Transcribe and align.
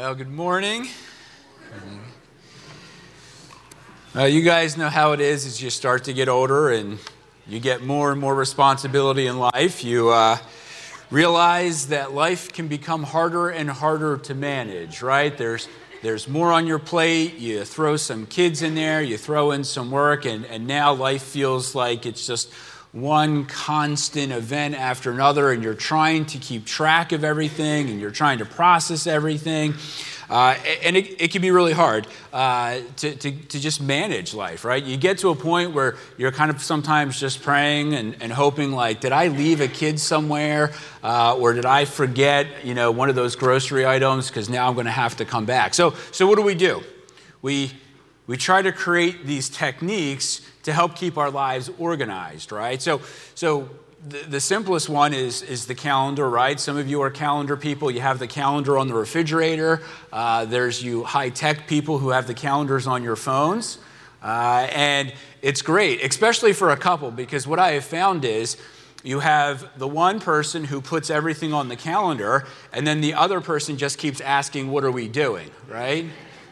Well, 0.00 0.14
good 0.14 0.30
morning. 0.30 0.88
Uh, 4.16 4.24
you 4.24 4.40
guys 4.40 4.78
know 4.78 4.88
how 4.88 5.12
it 5.12 5.20
is 5.20 5.44
as 5.44 5.62
you 5.62 5.68
start 5.68 6.04
to 6.04 6.14
get 6.14 6.26
older 6.26 6.70
and 6.70 6.98
you 7.46 7.60
get 7.60 7.82
more 7.82 8.10
and 8.10 8.18
more 8.18 8.34
responsibility 8.34 9.26
in 9.26 9.38
life. 9.38 9.84
You 9.84 10.08
uh, 10.08 10.38
realize 11.10 11.88
that 11.88 12.12
life 12.12 12.50
can 12.50 12.66
become 12.66 13.02
harder 13.02 13.50
and 13.50 13.68
harder 13.68 14.16
to 14.16 14.34
manage, 14.34 15.02
right? 15.02 15.36
There's, 15.36 15.68
there's 16.02 16.26
more 16.26 16.50
on 16.50 16.66
your 16.66 16.78
plate. 16.78 17.34
You 17.34 17.66
throw 17.66 17.98
some 17.98 18.24
kids 18.24 18.62
in 18.62 18.74
there, 18.74 19.02
you 19.02 19.18
throw 19.18 19.50
in 19.50 19.64
some 19.64 19.90
work, 19.90 20.24
and, 20.24 20.46
and 20.46 20.66
now 20.66 20.94
life 20.94 21.24
feels 21.24 21.74
like 21.74 22.06
it's 22.06 22.26
just 22.26 22.50
one 22.92 23.44
constant 23.46 24.32
event 24.32 24.74
after 24.74 25.12
another, 25.12 25.52
and 25.52 25.62
you're 25.62 25.74
trying 25.74 26.26
to 26.26 26.38
keep 26.38 26.64
track 26.64 27.12
of 27.12 27.22
everything 27.22 27.88
and 27.88 28.00
you're 28.00 28.10
trying 28.10 28.38
to 28.38 28.44
process 28.44 29.06
everything. 29.06 29.74
Uh, 30.28 30.56
and 30.84 30.96
it, 30.96 31.20
it, 31.20 31.32
can 31.32 31.42
be 31.42 31.50
really 31.50 31.72
hard 31.72 32.06
uh, 32.32 32.78
to, 32.96 33.16
to, 33.16 33.32
to, 33.32 33.58
just 33.58 33.82
manage 33.82 34.32
life, 34.32 34.64
right? 34.64 34.84
You 34.84 34.96
get 34.96 35.18
to 35.18 35.30
a 35.30 35.34
point 35.34 35.72
where 35.72 35.96
you're 36.16 36.30
kind 36.30 36.52
of 36.52 36.62
sometimes 36.62 37.18
just 37.18 37.42
praying 37.42 37.94
and, 37.94 38.16
and 38.22 38.32
hoping, 38.32 38.70
like, 38.70 39.00
did 39.00 39.10
I 39.10 39.26
leave 39.26 39.60
a 39.60 39.66
kid 39.66 39.98
somewhere? 39.98 40.70
Uh, 41.02 41.36
or 41.36 41.52
did 41.52 41.66
I 41.66 41.84
forget, 41.84 42.46
you 42.64 42.74
know, 42.74 42.92
one 42.92 43.08
of 43.08 43.16
those 43.16 43.34
grocery 43.34 43.84
items? 43.84 44.28
Because 44.28 44.48
now 44.48 44.68
I'm 44.68 44.74
going 44.74 44.86
to 44.86 44.92
have 44.92 45.16
to 45.16 45.24
come 45.24 45.46
back. 45.46 45.74
So, 45.74 45.94
so 46.12 46.28
what 46.28 46.36
do 46.36 46.42
we 46.42 46.54
do? 46.54 46.80
We, 47.42 47.72
we 48.28 48.36
try 48.36 48.62
to 48.62 48.70
create 48.70 49.26
these 49.26 49.48
techniques 49.48 50.42
to 50.62 50.72
help 50.72 50.94
keep 50.94 51.16
our 51.16 51.30
lives 51.30 51.70
organized, 51.78 52.52
right? 52.52 52.80
So, 52.80 53.00
so 53.34 53.68
the, 54.08 54.18
the, 54.18 54.40
simplest 54.40 54.88
one 54.88 55.12
is, 55.12 55.42
is 55.42 55.66
the 55.66 55.74
calendar, 55.74 56.28
right? 56.28 56.58
Some 56.58 56.76
of 56.76 56.88
you 56.88 57.02
are 57.02 57.10
calendar 57.10 57.56
people. 57.56 57.90
You 57.90 58.00
have 58.00 58.18
the 58.18 58.26
calendar 58.26 58.78
on 58.78 58.88
the 58.88 58.94
refrigerator. 58.94 59.82
Uh, 60.12 60.44
there's 60.44 60.82
you 60.82 61.04
high 61.04 61.30
tech 61.30 61.66
people 61.66 61.98
who 61.98 62.10
have 62.10 62.26
the 62.26 62.34
calendars 62.34 62.86
on 62.86 63.02
your 63.02 63.16
phones. 63.16 63.78
Uh, 64.22 64.68
and 64.72 65.12
it's 65.42 65.62
great, 65.62 66.02
especially 66.04 66.52
for 66.52 66.70
a 66.70 66.76
couple, 66.76 67.10
because 67.10 67.46
what 67.46 67.58
I 67.58 67.72
have 67.72 67.84
found 67.84 68.24
is 68.24 68.56
you 69.02 69.20
have 69.20 69.66
the 69.78 69.88
one 69.88 70.20
person 70.20 70.64
who 70.64 70.80
puts 70.82 71.08
everything 71.08 71.54
on 71.54 71.68
the 71.68 71.76
calendar, 71.76 72.46
and 72.72 72.86
then 72.86 73.00
the 73.00 73.14
other 73.14 73.40
person 73.40 73.78
just 73.78 73.98
keeps 73.98 74.20
asking, 74.20 74.70
What 74.70 74.84
are 74.84 74.90
we 74.90 75.08
doing, 75.08 75.50
right? 75.68 76.06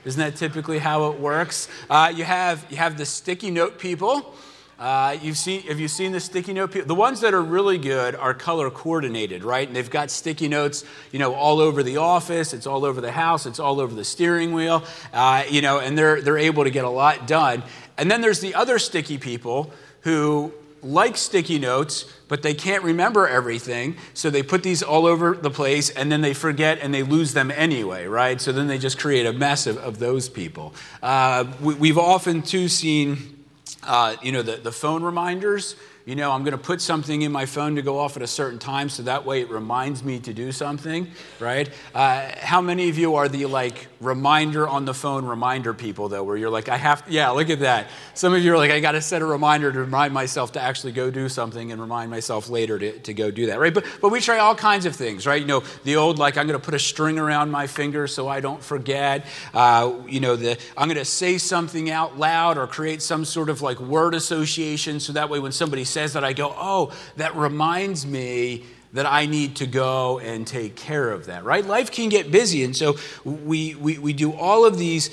Isn't 0.09 0.21
that 0.21 0.37
typically 0.37 0.79
how 0.79 1.11
it 1.11 1.21
works? 1.21 1.69
Uh, 1.91 2.11
you, 2.17 2.25
have, 2.25 2.65
you 2.71 2.79
have 2.79 2.97
the 2.97 3.05
sticky 3.05 3.51
note 3.51 3.79
people. 3.79 4.35
Uh, 4.79 5.19
you've 5.21 5.37
seen, 5.37 5.61
have 5.65 5.79
you 5.79 5.87
seen 5.87 6.13
the 6.13 6.21
sticky 6.21 6.55
note 6.55 6.73
people? 6.73 6.89
The 6.89 6.95
ones 6.95 7.21
that 7.21 7.35
are 7.35 7.43
really 7.43 7.77
good 7.77 8.15
are 8.15 8.33
color 8.33 8.71
coordinated, 8.71 9.45
right? 9.45 9.69
And 9.69 9.77
they've 9.77 9.91
got 9.91 10.11
sticky 10.11 10.49
notes, 10.49 10.83
you 11.13 11.19
know, 11.19 11.35
all 11.35 11.61
over 11.61 11.83
the 11.83 11.99
office. 11.99 12.55
It's 12.55 12.67
all 12.67 12.87
over 12.87 13.03
the 13.03 13.13
house. 13.13 13.45
It's 13.45 13.61
all 13.61 13.81
over 13.81 13.95
the 13.95 14.05
steering 14.05 14.55
wheel, 14.55 14.83
uh, 15.13 15.45
you 15.51 15.61
know, 15.61 15.79
and 15.79 15.99
they're, 15.99 16.23
they're 16.23 16.39
able 16.39 16.65
to 16.65 16.71
get 16.71 16.87
a 16.87 16.91
lot 16.91 17.27
done. 17.27 17.63
And 17.99 18.11
then 18.11 18.23
there's 18.23 18.41
the 18.41 18.55
other 18.55 18.79
sticky 18.79 19.19
people 19.19 19.75
who 20.05 20.55
like 20.83 21.17
sticky 21.17 21.59
notes, 21.59 22.05
but 22.29 22.43
they 22.43 22.55
can't 22.55 22.83
remember 22.83 23.27
everything. 23.27 23.97
So 24.15 24.31
they 24.31 24.43
put 24.43 24.63
these 24.63 24.83
all 24.83 25.07
over 25.07 25.35
the 25.35 25.51
place 25.51 25.91
and 25.91 26.11
then 26.11 26.21
they 26.21 26.35
forget 26.35 26.79
and 26.81 26.93
they 26.93 27.03
lose 27.03 27.33
them 27.33 27.51
anyway, 27.51 28.07
right? 28.07 28.41
So 28.41 28.53
then 28.53 28.67
they 28.67 28.79
just 28.79 28.99
create 28.99 29.27
a 29.27 29.33
mess 29.33 29.67
of, 29.67 29.77
of 29.79 29.99
those 29.99 30.29
people. 30.29 30.75
Uh, 31.03 31.45
we, 31.61 31.89
have 31.89 31.99
often 31.99 32.43
too 32.43 32.69
seen, 32.69 33.45
uh, 33.83 34.17
you 34.23 34.33
know, 34.33 34.43
the, 34.43 34.57
the 34.57 34.73
phone 34.73 35.03
reminders 35.03 35.77
you 36.09 36.15
know, 36.15 36.33
I'm 36.33 36.43
going 36.43 36.53
to 36.53 36.59
put 36.59 36.81
something 36.81 37.21
in 37.21 37.31
my 37.31 37.45
phone 37.45 37.77
to 37.77 37.83
go 37.83 37.99
off 37.99 38.17
at 38.17 38.23
a 38.23 38.27
certain 38.27 38.59
time 38.59 38.89
so 38.89 39.03
that 39.03 39.27
way 39.27 39.43
it 39.43 39.51
reminds 39.51 40.03
me 40.03 40.19
to 40.21 40.33
do 40.33 40.53
something, 40.53 41.07
right? 41.39 41.69
Uh, 41.95 42.31
how 42.39 42.63
many 42.63 42.89
of 42.89 42.97
you 42.97 43.17
are 43.17 43.29
the 43.29 43.45
like 43.45 43.89
reminder 44.01 44.67
on 44.67 44.87
the 44.87 44.95
phone 44.95 45.27
reminder 45.27 45.75
people 45.75 46.09
though, 46.09 46.25
where 46.25 46.39
you're 46.39 46.49
like, 46.49 46.71
I 46.71 46.79
have, 46.79 47.05
yeah, 47.11 47.29
look 47.29 47.51
at 47.51 47.61
that. 47.61 47.91
Some 48.15 48.33
of 48.33 48.43
you 48.43 48.55
are 48.55 48.57
like, 48.57 48.71
I 48.71 48.81
got 48.81 48.93
to 48.93 49.03
set 49.03 49.21
a 49.21 49.27
reminder 49.27 49.71
to 49.71 49.81
remind 49.81 50.15
myself 50.15 50.53
to 50.53 50.63
actually 50.63 50.93
go 50.93 51.11
do 51.11 51.29
something 51.29 51.73
and 51.73 51.79
remind 51.79 52.11
myself 52.11 52.49
later 52.49 52.79
to, 52.79 52.99
to 53.01 53.13
go 53.13 53.31
do 53.31 53.45
that, 53.49 53.59
right? 53.59 53.75
But, 53.75 53.85
but 54.01 54.09
we 54.09 54.21
try 54.21 54.39
all 54.39 54.55
kinds 54.55 54.87
of 54.87 54.97
things, 54.97 55.27
right? 55.27 55.43
You 55.43 55.47
know, 55.47 55.63
the 55.85 55.97
old 55.97 56.19
like, 56.19 56.39
I'm 56.39 56.47
going 56.47 56.59
to 56.59 56.65
put 56.65 56.73
a 56.73 56.79
string 56.79 57.19
around 57.19 57.51
my 57.51 57.67
finger 57.67 58.07
so 58.07 58.29
I 58.29 58.41
don't 58.41 58.65
forget. 58.65 59.27
Uh, 59.53 59.93
you 60.07 60.21
know, 60.21 60.37
the, 60.37 60.59
I'm 60.75 60.89
going 60.89 60.97
to 60.97 61.05
say 61.05 61.37
something 61.37 61.91
out 61.91 62.19
loud 62.19 62.57
or 62.57 62.67
create 62.67 63.03
some 63.03 63.27
sort 63.27 63.51
of 63.51 63.61
like 63.61 63.79
word 63.79 64.15
association 64.15 65.01
so 65.01 65.13
that 65.13 65.29
way 65.29 65.39
when 65.39 65.53
somebody 65.53 65.85
says 65.85 65.98
says 65.99 66.13
that, 66.13 66.23
I 66.23 66.33
go, 66.33 66.55
oh, 66.57 66.93
that 67.17 67.35
reminds 67.35 68.07
me 68.07 68.65
that 68.93 69.05
I 69.05 69.27
need 69.27 69.57
to 69.57 69.67
go 69.67 70.21
and 70.21 70.47
take 70.47 70.77
care 70.77 71.11
of 71.11 71.27
that, 71.27 71.43
right? 71.43 71.67
Life 71.67 71.91
can 71.91 72.09
get 72.09 72.31
busy. 72.31 72.63
And 72.63 72.77
so 72.77 72.97
we, 73.25 73.75
we, 73.75 73.99
we 73.99 74.13
do 74.13 74.33
all 74.33 74.65
of 74.65 74.79
these 74.79 75.09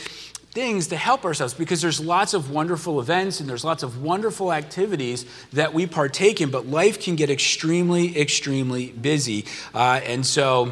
things 0.51 0.87
to 0.89 0.95
help 0.95 1.25
ourselves 1.25 1.55
because 1.55 1.81
there's 1.81 1.99
lots 1.99 2.35
of 2.35 2.51
wonderful 2.51 2.99
events 2.99 3.39
and 3.39 3.49
there's 3.49 3.65
lots 3.65 3.81
of 3.81 4.03
wonderful 4.03 4.53
activities 4.53 5.25
that 5.53 5.73
we 5.73 5.87
partake 5.87 6.39
in, 6.39 6.51
but 6.51 6.67
life 6.67 7.01
can 7.01 7.15
get 7.15 7.31
extremely, 7.31 8.15
extremely 8.15 8.91
busy. 8.91 9.43
Uh, 9.73 9.99
and 10.03 10.23
so, 10.23 10.71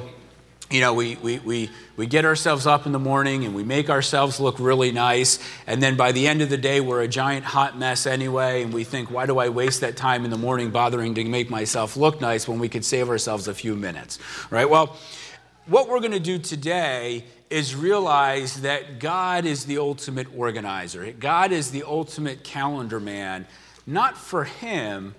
you 0.74 0.82
know, 0.82 0.96
we, 0.96 1.18
we, 1.18 1.38
we, 1.38 1.70
we 1.98 2.08
get 2.08 2.26
ourselves 2.26 2.66
up 2.66 2.88
in 2.88 2.94
the 2.94 3.00
morning 3.00 3.46
and 3.46 3.54
we 3.54 3.64
make 3.64 3.92
ourselves 3.92 4.40
look 4.40 4.60
really 4.60 4.92
nice. 4.92 5.38
And 5.68 5.84
then 5.84 5.96
by 5.96 6.12
the 6.12 6.26
end 6.28 6.42
of 6.42 6.50
the 6.50 6.58
day, 6.58 6.82
we're 6.82 7.04
a 7.04 7.08
giant 7.08 7.46
hot 7.46 7.78
mess 7.78 8.08
anyway. 8.08 8.64
And 8.64 8.74
we 8.74 8.84
think, 8.84 9.12
why 9.12 9.28
do 9.28 9.38
I 9.38 9.50
waste 9.50 9.82
that 9.82 9.96
time 9.96 10.26
in 10.26 10.32
the 10.32 10.38
morning 10.38 10.72
bothering 10.72 11.14
to 11.14 11.24
make 11.26 11.52
myself 11.52 11.96
look 11.96 12.22
nice 12.22 12.48
when 12.48 12.58
we 12.58 12.70
could 12.70 12.84
save 12.84 13.08
ourselves 13.08 13.48
a 13.48 13.54
few 13.54 13.76
minutes? 13.76 14.18
Right? 14.50 14.68
Well, 14.68 14.98
what 15.68 15.90
we're 15.90 16.00
going 16.00 16.12
to 16.14 16.20
do 16.20 16.40
today 16.40 17.26
is 17.52 17.76
realize 17.76 18.62
that 18.62 18.98
God 18.98 19.46
is 19.46 19.66
the 19.66 19.78
ultimate 19.78 20.28
organizer. 20.36 21.12
God 21.12 21.52
is 21.52 21.70
the 21.70 21.84
ultimate 21.84 22.44
calendar 22.44 23.00
man, 23.00 23.46
not 23.86 24.18
for 24.18 24.46
him, 24.46 25.14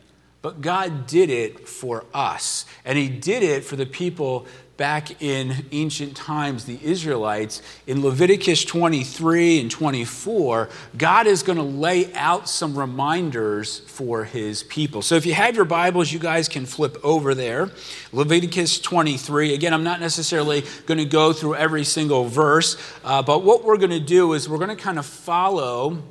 but 0.45 0.61
God 0.61 1.07
did 1.07 1.31
it 1.31 1.67
for 1.67 2.05
us. 2.13 2.67
And 2.85 2.99
He 2.99 3.09
did 3.09 3.43
it 3.43 3.65
for 3.65 3.77
the 3.77 3.87
people 3.87 4.47
back 4.77 5.23
in 5.23 5.67
ancient 5.73 6.17
times, 6.17 6.65
the 6.65 6.79
Israelites, 6.83 7.63
in 7.87 8.03
Leviticus 8.03 8.65
23 8.65 9.61
and 9.61 9.71
24, 9.71 10.69
God 10.97 11.27
is 11.27 11.43
going 11.43 11.59
to 11.59 11.65
lay 11.65 12.13
out 12.15 12.49
some 12.49 12.77
reminders 12.77 13.79
for 13.81 14.25
his 14.25 14.63
people. 14.65 15.03
So 15.03 15.15
if 15.15 15.27
you 15.27 15.35
have 15.35 15.55
your 15.55 15.65
Bibles, 15.65 16.13
you 16.13 16.19
guys 16.19 16.49
can 16.49 16.67
flip 16.67 16.99
over 17.05 17.35
there. 17.35 17.71
Leviticus 18.13 18.81
23. 18.81 19.55
Again, 19.55 19.73
I'm 19.73 19.85
not 19.85 20.01
necessarily 20.01 20.65
going 20.87 20.99
to 20.99 21.05
go 21.05 21.33
through 21.33 21.55
every 21.55 21.85
single 21.85 22.25
verse, 22.25 22.77
uh, 23.05 23.23
but 23.23 23.45
what 23.45 23.65
we're 23.65 23.79
going 23.79 23.91
to 23.91 24.01
do 24.01 24.33
is 24.33 24.49
we're 24.49 24.59
going 24.59 24.77
to 24.77 24.83
kind 24.83 24.99
of 24.99 25.07
follow 25.07 26.03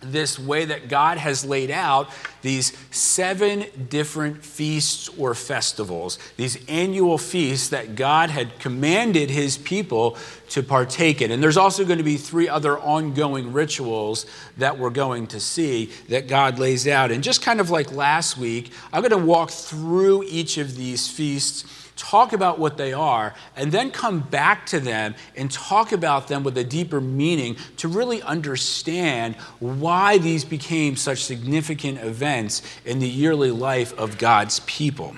this 0.00 0.38
way 0.38 0.64
that 0.64 0.88
God 0.88 1.18
has 1.18 1.44
laid 1.44 1.70
out 1.70 2.10
these 2.42 2.72
seven 2.90 3.66
different 3.88 4.44
feasts 4.44 5.08
or 5.18 5.34
festivals, 5.34 6.18
these 6.36 6.58
annual 6.68 7.18
feasts 7.18 7.68
that 7.68 7.94
God 7.94 8.30
had 8.30 8.58
commanded 8.58 9.30
his 9.30 9.58
people 9.58 10.16
to 10.50 10.62
partake 10.62 11.20
in. 11.20 11.30
And 11.30 11.42
there's 11.42 11.56
also 11.56 11.84
going 11.84 11.98
to 11.98 12.04
be 12.04 12.16
three 12.16 12.48
other 12.48 12.78
ongoing 12.78 13.52
rituals 13.52 14.26
that 14.56 14.78
we're 14.78 14.90
going 14.90 15.26
to 15.28 15.40
see 15.40 15.90
that 16.08 16.28
God 16.28 16.58
lays 16.58 16.88
out. 16.88 17.10
And 17.10 17.22
just 17.22 17.42
kind 17.42 17.60
of 17.60 17.70
like 17.70 17.92
last 17.92 18.38
week, 18.38 18.72
I'm 18.92 19.02
going 19.02 19.10
to 19.10 19.18
walk 19.18 19.50
through 19.50 20.24
each 20.24 20.58
of 20.58 20.76
these 20.76 21.08
feasts 21.08 21.64
talk 22.00 22.32
about 22.32 22.58
what 22.58 22.78
they 22.78 22.92
are, 22.92 23.34
and 23.54 23.70
then 23.70 23.90
come 23.90 24.20
back 24.20 24.64
to 24.66 24.80
them 24.80 25.14
and 25.36 25.50
talk 25.50 25.92
about 25.92 26.28
them 26.28 26.42
with 26.42 26.56
a 26.56 26.64
deeper 26.64 27.00
meaning 27.00 27.56
to 27.76 27.88
really 27.88 28.22
understand 28.22 29.34
why 29.58 30.16
these 30.16 30.44
became 30.44 30.96
such 30.96 31.22
significant 31.22 31.98
events 31.98 32.62
in 32.86 32.98
the 32.98 33.08
yearly 33.08 33.50
life 33.50 33.96
of 33.98 34.16
God's 34.16 34.60
people. 34.60 35.14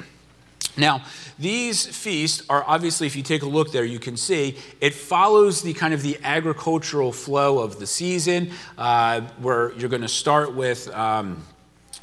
Now, 0.76 1.04
these 1.38 1.86
feasts 1.86 2.42
are 2.48 2.64
obviously, 2.66 3.06
if 3.06 3.14
you 3.14 3.22
take 3.22 3.42
a 3.42 3.48
look 3.48 3.72
there, 3.72 3.84
you 3.84 3.98
can 3.98 4.16
see 4.16 4.56
it 4.80 4.94
follows 4.94 5.62
the 5.62 5.74
kind 5.74 5.94
of 5.94 6.02
the 6.02 6.18
agricultural 6.24 7.12
flow 7.12 7.58
of 7.58 7.78
the 7.78 7.86
season, 7.86 8.50
uh, 8.78 9.20
where 9.38 9.72
you're 9.74 9.90
going 9.90 10.02
to 10.02 10.08
start 10.08 10.54
with. 10.54 10.88
Um, 10.88 11.44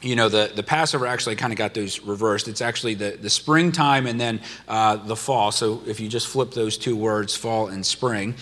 you 0.01 0.15
know, 0.15 0.29
the, 0.29 0.51
the 0.55 0.63
Passover 0.63 1.05
actually 1.05 1.35
kind 1.35 1.51
of 1.51 1.57
got 1.57 1.73
those 1.73 1.99
reversed. 2.01 2.47
It's 2.47 2.61
actually 2.61 2.93
the, 2.93 3.17
the 3.21 3.29
springtime 3.29 4.07
and 4.07 4.19
then 4.19 4.41
uh, 4.67 4.95
the 4.95 5.15
fall. 5.15 5.51
So 5.51 5.81
if 5.85 5.99
you 5.99 6.07
just 6.07 6.27
flip 6.27 6.51
those 6.51 6.77
two 6.77 6.95
words, 6.95 7.35
fall 7.35 7.67
and 7.67 7.85
spring. 7.85 8.35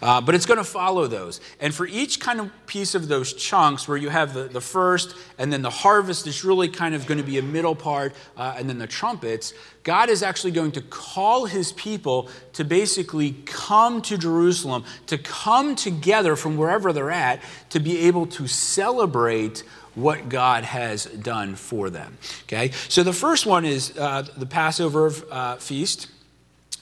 Uh, 0.00 0.20
but 0.20 0.34
it's 0.34 0.46
going 0.46 0.58
to 0.58 0.64
follow 0.64 1.06
those. 1.06 1.40
And 1.60 1.74
for 1.74 1.86
each 1.86 2.20
kind 2.20 2.40
of 2.40 2.50
piece 2.66 2.94
of 2.94 3.08
those 3.08 3.32
chunks 3.32 3.86
where 3.86 3.96
you 3.96 4.08
have 4.08 4.34
the, 4.34 4.44
the 4.44 4.60
first 4.60 5.14
and 5.38 5.52
then 5.52 5.62
the 5.62 5.70
harvest 5.70 6.26
is 6.26 6.44
really 6.44 6.68
kind 6.68 6.94
of 6.94 7.06
going 7.06 7.18
to 7.18 7.24
be 7.24 7.38
a 7.38 7.42
middle 7.42 7.74
part 7.74 8.14
uh, 8.36 8.54
and 8.58 8.68
then 8.68 8.78
the 8.78 8.86
trumpets, 8.86 9.52
God 9.82 10.08
is 10.08 10.22
actually 10.22 10.52
going 10.52 10.72
to 10.72 10.80
call 10.80 11.46
his 11.46 11.72
people 11.72 12.28
to 12.54 12.64
basically 12.64 13.36
come 13.44 14.00
to 14.02 14.16
Jerusalem, 14.16 14.84
to 15.06 15.18
come 15.18 15.76
together 15.76 16.36
from 16.36 16.56
wherever 16.56 16.92
they're 16.92 17.10
at, 17.10 17.40
to 17.70 17.80
be 17.80 18.00
able 18.00 18.26
to 18.26 18.46
celebrate 18.46 19.62
what 19.94 20.28
God 20.28 20.64
has 20.64 21.06
done 21.06 21.54
for 21.54 21.90
them. 21.90 22.18
Okay, 22.44 22.70
so 22.88 23.02
the 23.02 23.12
first 23.12 23.46
one 23.46 23.64
is 23.64 23.96
uh, 23.96 24.22
the 24.36 24.46
Passover 24.46 25.12
uh, 25.30 25.56
feast. 25.56 26.08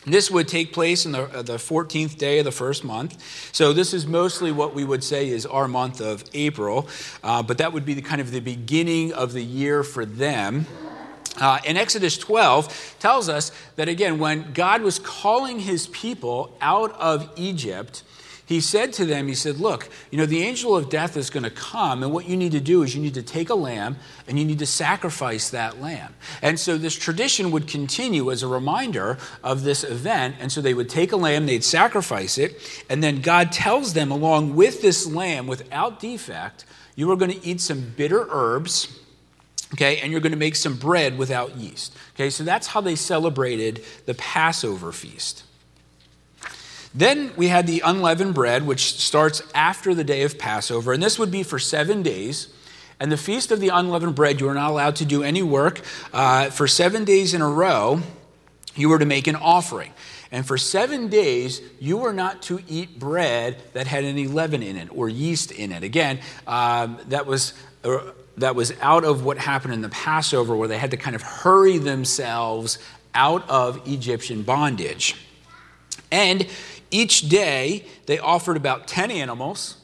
This 0.04 0.32
would 0.32 0.48
take 0.48 0.72
place 0.72 1.06
in 1.06 1.12
the, 1.12 1.22
uh, 1.22 1.42
the 1.42 1.58
14th 1.58 2.18
day 2.18 2.40
of 2.40 2.44
the 2.44 2.50
first 2.50 2.82
month. 2.82 3.22
So, 3.52 3.72
this 3.72 3.94
is 3.94 4.04
mostly 4.04 4.50
what 4.50 4.74
we 4.74 4.84
would 4.84 5.04
say 5.04 5.28
is 5.28 5.46
our 5.46 5.68
month 5.68 6.00
of 6.00 6.24
April, 6.34 6.88
uh, 7.22 7.42
but 7.44 7.58
that 7.58 7.72
would 7.72 7.84
be 7.84 7.94
the 7.94 8.02
kind 8.02 8.20
of 8.20 8.32
the 8.32 8.40
beginning 8.40 9.12
of 9.12 9.32
the 9.32 9.44
year 9.44 9.84
for 9.84 10.04
them. 10.04 10.66
Uh, 11.40 11.60
and 11.66 11.78
Exodus 11.78 12.18
12 12.18 12.96
tells 12.98 13.28
us 13.28 13.52
that, 13.76 13.88
again, 13.88 14.18
when 14.18 14.52
God 14.52 14.82
was 14.82 14.98
calling 14.98 15.60
his 15.60 15.86
people 15.88 16.54
out 16.60 16.92
of 16.92 17.30
Egypt, 17.36 18.02
he 18.52 18.60
said 18.60 18.93
to 18.94 19.04
them, 19.04 19.28
He 19.28 19.34
said, 19.34 19.58
Look, 19.58 19.88
you 20.10 20.19
know, 20.19 20.26
the 20.26 20.43
angel 20.43 20.76
of 20.76 20.88
death 20.88 21.16
is 21.16 21.31
going 21.31 21.43
to 21.43 21.50
come, 21.50 22.02
and 22.02 22.12
what 22.12 22.28
you 22.28 22.37
need 22.37 22.52
to 22.52 22.60
do 22.60 22.82
is 22.82 22.94
you 22.94 23.02
need 23.02 23.14
to 23.14 23.22
take 23.22 23.50
a 23.50 23.54
lamb 23.54 23.96
and 24.28 24.38
you 24.38 24.44
need 24.44 24.58
to 24.60 24.66
sacrifice 24.66 25.50
that 25.50 25.81
lamb. 25.81 26.14
And 26.40 26.58
so 26.58 26.78
this 26.78 26.94
tradition 26.94 27.50
would 27.50 27.66
continue 27.66 28.31
as 28.31 28.43
a 28.43 28.49
reminder 28.49 29.19
of 29.43 29.64
this 29.64 29.84
event. 29.84 30.37
And 30.40 30.52
so 30.52 30.60
they 30.60 30.75
would 30.75 30.88
take 30.88 31.12
a 31.12 31.16
lamb, 31.16 31.46
they'd 31.46 31.64
sacrifice 31.64 32.38
it, 32.38 32.84
and 32.88 33.02
then 33.02 33.20
God 33.20 33.52
tells 33.52 33.94
them, 33.94 34.10
along 34.10 34.55
with 34.55 34.82
this 34.82 35.06
lamb, 35.06 35.46
without 35.46 35.98
defect, 35.98 36.64
you 36.94 37.10
are 37.10 37.16
going 37.16 37.31
to 37.31 37.46
eat 37.46 37.60
some 37.60 37.93
bitter 37.96 38.26
herbs. 38.31 38.98
Okay, 39.75 40.00
and 40.00 40.12
you're 40.12 40.20
going 40.20 40.32
to 40.32 40.38
make 40.38 40.56
some 40.56 40.76
bread 40.76 41.16
without 41.16 41.56
yeast. 41.56 41.96
Okay, 42.14 42.28
so 42.28 42.44
that's 42.44 42.66
how 42.66 42.82
they 42.82 42.94
celebrated 42.94 43.82
the 44.05 44.12
Passover 44.12 44.93
feast. 44.93 45.44
Then 46.94 47.32
we 47.36 47.48
had 47.48 47.66
the 47.66 47.82
unleavened 47.84 48.34
bread, 48.34 48.66
which 48.66 49.00
starts 49.00 49.42
after 49.54 49.94
the 49.94 50.04
day 50.04 50.22
of 50.22 50.38
Passover, 50.38 50.92
and 50.92 51.02
this 51.02 51.18
would 51.18 51.30
be 51.30 51.42
for 51.42 51.58
seven 51.58 52.02
days. 52.02 52.48
And 53.00 53.10
the 53.10 53.16
feast 53.16 53.50
of 53.50 53.60
the 53.60 53.68
unleavened 53.68 54.14
bread, 54.14 54.40
you 54.40 54.48
are 54.48 54.54
not 54.54 54.70
allowed 54.70 54.96
to 54.96 55.04
do 55.04 55.22
any 55.22 55.42
work. 55.42 55.80
Uh, 56.12 56.50
for 56.50 56.68
seven 56.68 57.04
days 57.04 57.34
in 57.34 57.42
a 57.42 57.48
row, 57.48 58.00
you 58.76 58.88
were 58.88 58.98
to 58.98 59.06
make 59.06 59.26
an 59.26 59.34
offering. 59.34 59.92
And 60.30 60.46
for 60.46 60.56
seven 60.56 61.08
days, 61.08 61.60
you 61.80 61.96
were 61.96 62.12
not 62.12 62.42
to 62.42 62.60
eat 62.68 62.98
bread 62.98 63.56
that 63.72 63.86
had 63.86 64.04
any 64.04 64.28
leaven 64.28 64.62
in 64.62 64.76
it 64.76 64.88
or 64.92 65.08
yeast 65.08 65.50
in 65.50 65.72
it. 65.72 65.82
Again, 65.82 66.20
um, 66.46 66.98
that 67.08 67.26
was. 67.26 67.54
Uh, 67.84 68.12
that 68.38 68.54
was 68.54 68.72
out 68.80 69.04
of 69.04 69.26
what 69.26 69.36
happened 69.36 69.74
in 69.74 69.82
the 69.82 69.90
Passover, 69.90 70.56
where 70.56 70.66
they 70.66 70.78
had 70.78 70.92
to 70.92 70.96
kind 70.96 71.14
of 71.14 71.20
hurry 71.20 71.76
themselves 71.76 72.78
out 73.14 73.46
of 73.50 73.86
Egyptian 73.86 74.42
bondage. 74.42 75.16
And 76.10 76.46
each 76.92 77.28
day, 77.28 77.84
they 78.06 78.18
offered 78.18 78.56
about 78.56 78.86
10 78.86 79.10
animals. 79.10 79.78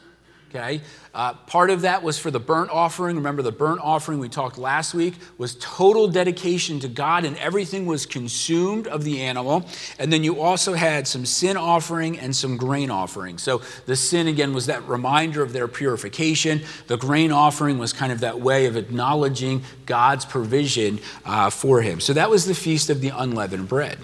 Okay, 0.50 0.81
uh, 1.12 1.34
part 1.34 1.69
of 1.69 1.82
that 1.82 2.02
was 2.02 2.19
for 2.19 2.31
the 2.31 2.40
burnt 2.40 2.70
offering. 2.70 3.16
Remember, 3.16 3.43
the 3.43 3.52
burnt 3.52 3.82
offering 3.82 4.19
we 4.19 4.31
talked 4.31 4.56
last 4.56 4.94
week 4.94 5.12
was 5.37 5.56
total 5.60 6.08
dedication 6.08 6.81
to 6.81 6.88
God, 6.88 7.26
and 7.26 7.37
everything 7.37 7.84
was 7.84 8.06
consumed 8.06 8.87
of 8.87 9.05
the 9.05 9.20
animal. 9.20 9.66
And 9.99 10.10
then 10.10 10.25
you 10.25 10.40
also 10.40 10.72
had 10.72 11.06
some 11.06 11.26
sin 11.26 11.58
offering 11.58 12.19
and 12.19 12.34
some 12.34 12.56
grain 12.56 12.90
offering. 12.90 13.37
So 13.37 13.61
the 13.84 13.94
sin, 13.94 14.26
again, 14.26 14.54
was 14.54 14.64
that 14.66 14.88
reminder 14.88 15.43
of 15.43 15.52
their 15.52 15.69
purification. 15.69 16.62
The 16.87 16.96
grain 16.96 17.31
offering 17.31 17.76
was 17.76 17.93
kind 17.93 18.11
of 18.11 18.20
that 18.20 18.40
way 18.40 18.64
of 18.64 18.78
acknowledging 18.78 19.64
God's 19.84 20.25
provision 20.25 20.99
uh, 21.26 21.50
for 21.50 21.82
him. 21.82 22.00
So 22.00 22.14
that 22.14 22.31
was 22.31 22.46
the 22.46 22.54
feast 22.54 22.88
of 22.88 23.02
the 23.02 23.11
unleavened 23.11 23.69
bread. 23.69 23.99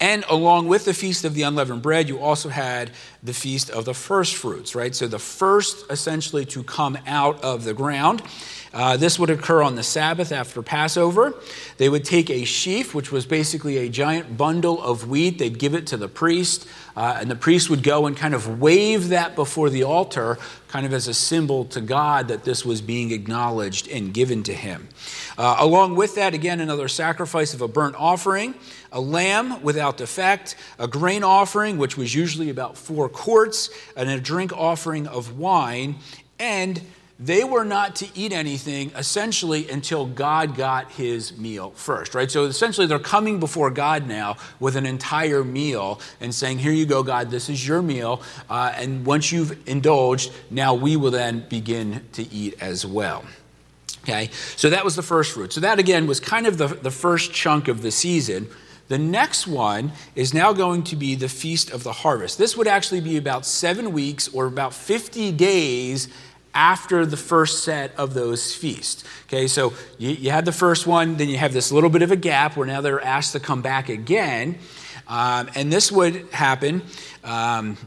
And 0.00 0.24
along 0.28 0.68
with 0.68 0.84
the 0.84 0.94
Feast 0.94 1.24
of 1.24 1.34
the 1.34 1.42
Unleavened 1.42 1.82
Bread, 1.82 2.08
you 2.08 2.18
also 2.18 2.48
had 2.48 2.90
the 3.22 3.32
Feast 3.32 3.70
of 3.70 3.84
the 3.84 3.94
First 3.94 4.34
Fruits, 4.34 4.74
right? 4.74 4.94
So 4.94 5.06
the 5.06 5.18
first 5.18 5.90
essentially 5.90 6.44
to 6.46 6.62
come 6.64 6.98
out 7.06 7.42
of 7.42 7.64
the 7.64 7.74
ground. 7.74 8.22
Uh, 8.74 8.96
this 8.96 9.18
would 9.18 9.28
occur 9.28 9.62
on 9.62 9.76
the 9.76 9.82
Sabbath 9.82 10.32
after 10.32 10.62
Passover. 10.62 11.34
They 11.76 11.88
would 11.88 12.04
take 12.04 12.30
a 12.30 12.44
sheaf, 12.44 12.94
which 12.94 13.12
was 13.12 13.26
basically 13.26 13.76
a 13.78 13.88
giant 13.88 14.36
bundle 14.36 14.82
of 14.82 15.08
wheat, 15.08 15.38
they'd 15.38 15.58
give 15.58 15.74
it 15.74 15.86
to 15.88 15.96
the 15.98 16.08
priest, 16.08 16.66
uh, 16.96 17.18
and 17.20 17.30
the 17.30 17.36
priest 17.36 17.68
would 17.68 17.82
go 17.82 18.06
and 18.06 18.16
kind 18.16 18.34
of 18.34 18.60
wave 18.60 19.08
that 19.10 19.36
before 19.36 19.68
the 19.68 19.82
altar, 19.82 20.38
kind 20.68 20.86
of 20.86 20.94
as 20.94 21.06
a 21.06 21.12
symbol 21.12 21.66
to 21.66 21.82
God 21.82 22.28
that 22.28 22.44
this 22.44 22.64
was 22.64 22.80
being 22.80 23.10
acknowledged 23.10 23.88
and 23.88 24.14
given 24.14 24.42
to 24.44 24.54
him. 24.54 24.88
Uh, 25.36 25.56
along 25.58 25.96
with 25.96 26.14
that, 26.14 26.32
again, 26.32 26.60
another 26.60 26.88
sacrifice 26.88 27.52
of 27.52 27.60
a 27.60 27.68
burnt 27.68 27.94
offering, 27.98 28.54
a 28.90 29.00
lamb 29.00 29.62
without 29.62 29.98
defect, 29.98 30.56
a 30.78 30.88
grain 30.88 31.24
offering, 31.24 31.76
which 31.76 31.98
was 31.98 32.14
usually 32.14 32.48
about 32.48 32.78
four 32.78 33.08
quarts, 33.12 33.70
and 33.96 34.08
a 34.08 34.20
drink 34.20 34.52
offering 34.52 35.06
of 35.06 35.38
wine, 35.38 35.96
and 36.38 36.80
they 37.24 37.44
were 37.44 37.64
not 37.64 37.94
to 37.96 38.08
eat 38.16 38.32
anything 38.32 38.90
essentially 38.96 39.70
until 39.70 40.06
God 40.06 40.56
got 40.56 40.90
his 40.90 41.38
meal 41.38 41.70
first, 41.70 42.16
right? 42.16 42.28
So 42.28 42.44
essentially, 42.44 42.86
they're 42.88 42.98
coming 42.98 43.38
before 43.38 43.70
God 43.70 44.08
now 44.08 44.36
with 44.58 44.74
an 44.74 44.86
entire 44.86 45.44
meal 45.44 46.00
and 46.20 46.34
saying, 46.34 46.58
Here 46.58 46.72
you 46.72 46.84
go, 46.84 47.04
God, 47.04 47.30
this 47.30 47.48
is 47.48 47.66
your 47.66 47.80
meal. 47.80 48.22
Uh, 48.50 48.72
and 48.74 49.06
once 49.06 49.30
you've 49.30 49.68
indulged, 49.68 50.32
now 50.50 50.74
we 50.74 50.96
will 50.96 51.12
then 51.12 51.46
begin 51.48 52.04
to 52.14 52.28
eat 52.32 52.54
as 52.60 52.84
well. 52.84 53.24
Okay, 54.02 54.30
so 54.56 54.68
that 54.70 54.84
was 54.84 54.96
the 54.96 55.02
first 55.02 55.32
fruit. 55.32 55.52
So 55.52 55.60
that 55.60 55.78
again 55.78 56.08
was 56.08 56.18
kind 56.18 56.48
of 56.48 56.58
the, 56.58 56.66
the 56.66 56.90
first 56.90 57.32
chunk 57.32 57.68
of 57.68 57.82
the 57.82 57.92
season. 57.92 58.48
The 58.92 58.98
next 58.98 59.46
one 59.46 59.92
is 60.14 60.34
now 60.34 60.52
going 60.52 60.82
to 60.82 60.96
be 60.96 61.14
the 61.14 61.30
Feast 61.30 61.70
of 61.70 61.82
the 61.82 61.94
Harvest. 61.94 62.36
This 62.36 62.58
would 62.58 62.66
actually 62.66 63.00
be 63.00 63.16
about 63.16 63.46
seven 63.46 63.94
weeks 63.94 64.28
or 64.28 64.44
about 64.44 64.74
50 64.74 65.32
days 65.32 66.08
after 66.52 67.06
the 67.06 67.16
first 67.16 67.64
set 67.64 67.96
of 67.96 68.12
those 68.12 68.54
feasts. 68.54 69.02
Okay, 69.28 69.46
so 69.46 69.72
you, 69.96 70.10
you 70.10 70.30
had 70.30 70.44
the 70.44 70.52
first 70.52 70.86
one, 70.86 71.16
then 71.16 71.30
you 71.30 71.38
have 71.38 71.54
this 71.54 71.72
little 71.72 71.88
bit 71.88 72.02
of 72.02 72.10
a 72.10 72.16
gap 72.16 72.54
where 72.54 72.66
now 72.66 72.82
they're 72.82 73.02
asked 73.02 73.32
to 73.32 73.40
come 73.40 73.62
back 73.62 73.88
again. 73.88 74.58
Um, 75.08 75.48
and 75.54 75.72
this 75.72 75.90
would 75.90 76.28
happen 76.30 76.82
um, 77.24 77.78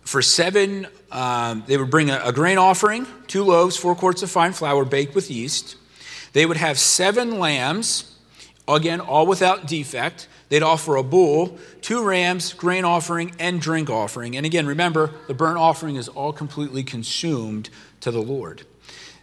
for 0.00 0.22
seven, 0.22 0.86
um, 1.12 1.64
they 1.66 1.76
would 1.76 1.90
bring 1.90 2.08
a, 2.08 2.18
a 2.24 2.32
grain 2.32 2.56
offering, 2.56 3.06
two 3.26 3.44
loaves, 3.44 3.76
four 3.76 3.94
quarts 3.94 4.22
of 4.22 4.30
fine 4.30 4.54
flour 4.54 4.86
baked 4.86 5.14
with 5.14 5.30
yeast. 5.30 5.76
They 6.32 6.46
would 6.46 6.56
have 6.56 6.78
seven 6.78 7.38
lambs, 7.38 8.14
again, 8.76 9.00
all 9.00 9.26
without 9.26 9.66
defect. 9.66 10.28
They'd 10.48 10.62
offer 10.62 10.96
a 10.96 11.02
bull, 11.02 11.58
two 11.80 12.02
rams, 12.02 12.52
grain 12.52 12.84
offering, 12.84 13.34
and 13.38 13.60
drink 13.60 13.90
offering. 13.90 14.36
And 14.36 14.46
again, 14.46 14.66
remember, 14.66 15.12
the 15.26 15.34
burnt 15.34 15.58
offering 15.58 15.96
is 15.96 16.08
all 16.08 16.32
completely 16.32 16.82
consumed 16.82 17.70
to 18.00 18.10
the 18.10 18.22
Lord. 18.22 18.62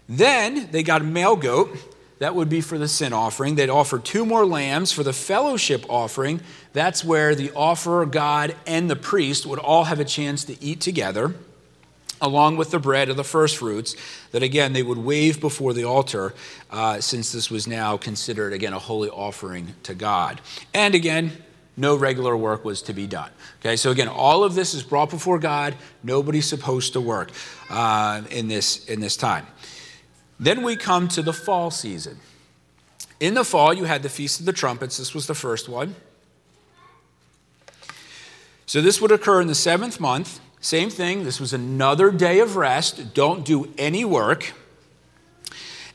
Then 0.08 0.70
they 0.72 0.84
got 0.84 1.02
a 1.02 1.06
male 1.06 1.36
goat. 1.36 1.76
That 2.20 2.36
would 2.36 2.48
be 2.48 2.62
for 2.62 2.78
the 2.78 2.88
sin 2.88 3.12
offering. 3.12 3.56
They'd 3.56 3.70
offer 3.70 4.00
two 4.00 4.26
more 4.26 4.46
lambs 4.46 4.92
for 4.92 5.04
the 5.04 5.14
fellowship 5.14 5.86
offering. 5.90 6.42
That's 6.72 7.04
where 7.04 7.36
the 7.36 7.52
offerer, 7.52 8.06
God, 8.06 8.56
and 8.66 8.90
the 8.90 8.96
priest 8.96 9.46
would 9.46 9.60
all 9.60 9.86
have 9.86 10.00
a 10.00 10.06
chance 10.06 10.46
to 10.46 10.64
eat 10.64 10.80
together 10.80 11.34
along 12.26 12.58
with 12.58 12.72
the 12.72 12.80
bread 12.80 13.10
of 13.10 13.18
the 13.18 13.24
first 13.24 13.58
fruits, 13.58 13.96
that 14.32 14.44
again 14.44 14.74
they 14.74 14.84
would 14.84 14.98
wave 14.98 15.40
before 15.40 15.74
the 15.74 15.86
altar, 15.86 16.34
uh, 16.72 17.00
since 17.00 17.32
this 17.32 17.50
was 17.50 17.68
now 17.68 17.98
considered 17.98 18.52
again 18.52 18.74
a 18.74 18.80
holy 18.80 19.10
offering 19.10 19.76
to 19.84 19.94
God. 19.94 20.42
And 20.74 20.96
again, 20.96 21.32
no 21.78 21.96
regular 21.96 22.36
work 22.38 22.66
was 22.66 22.82
to 22.84 22.94
be 22.94 23.06
done. 23.06 23.30
Okay, 23.60 23.76
so 23.76 23.92
again, 23.92 24.08
all 24.08 24.44
of 24.44 24.56
this 24.56 24.74
is 24.74 24.84
brought 24.84 25.10
before 25.10 25.40
God. 25.40 25.76
Nobody's 26.04 26.48
supposed 26.48 26.94
to 26.94 27.02
work 27.02 27.32
uh, 27.70 28.22
in 28.30 28.48
this 28.48 28.86
in 28.86 29.00
this 29.00 29.18
time. 29.18 29.46
Then 30.40 30.64
we 30.64 30.76
come 30.76 31.08
to 31.10 31.22
the 31.22 31.34
fall 31.34 31.72
season. 31.72 32.20
In 33.20 33.34
the 33.34 33.46
fall, 33.46 33.74
you 33.74 33.86
had 33.86 34.04
the 34.04 34.10
Feast 34.10 34.40
of 34.42 34.46
the 34.46 34.54
Trumpets. 34.54 34.98
This 34.98 35.14
was 35.14 35.28
the 35.28 35.36
first 35.36 35.70
one. 35.70 35.96
So 38.66 38.82
this 38.82 39.00
would 39.00 39.12
occur 39.12 39.42
in 39.42 39.48
the 39.48 39.56
seventh 39.56 40.00
month. 40.00 40.40
Same 40.66 40.90
thing, 40.90 41.26
this 41.26 41.40
was 41.40 41.54
another 41.54 42.10
day 42.10 42.40
of 42.40 42.56
rest. 42.56 43.14
Don't 43.14 43.46
do 43.46 43.72
any 43.78 44.04
work. 44.04 44.54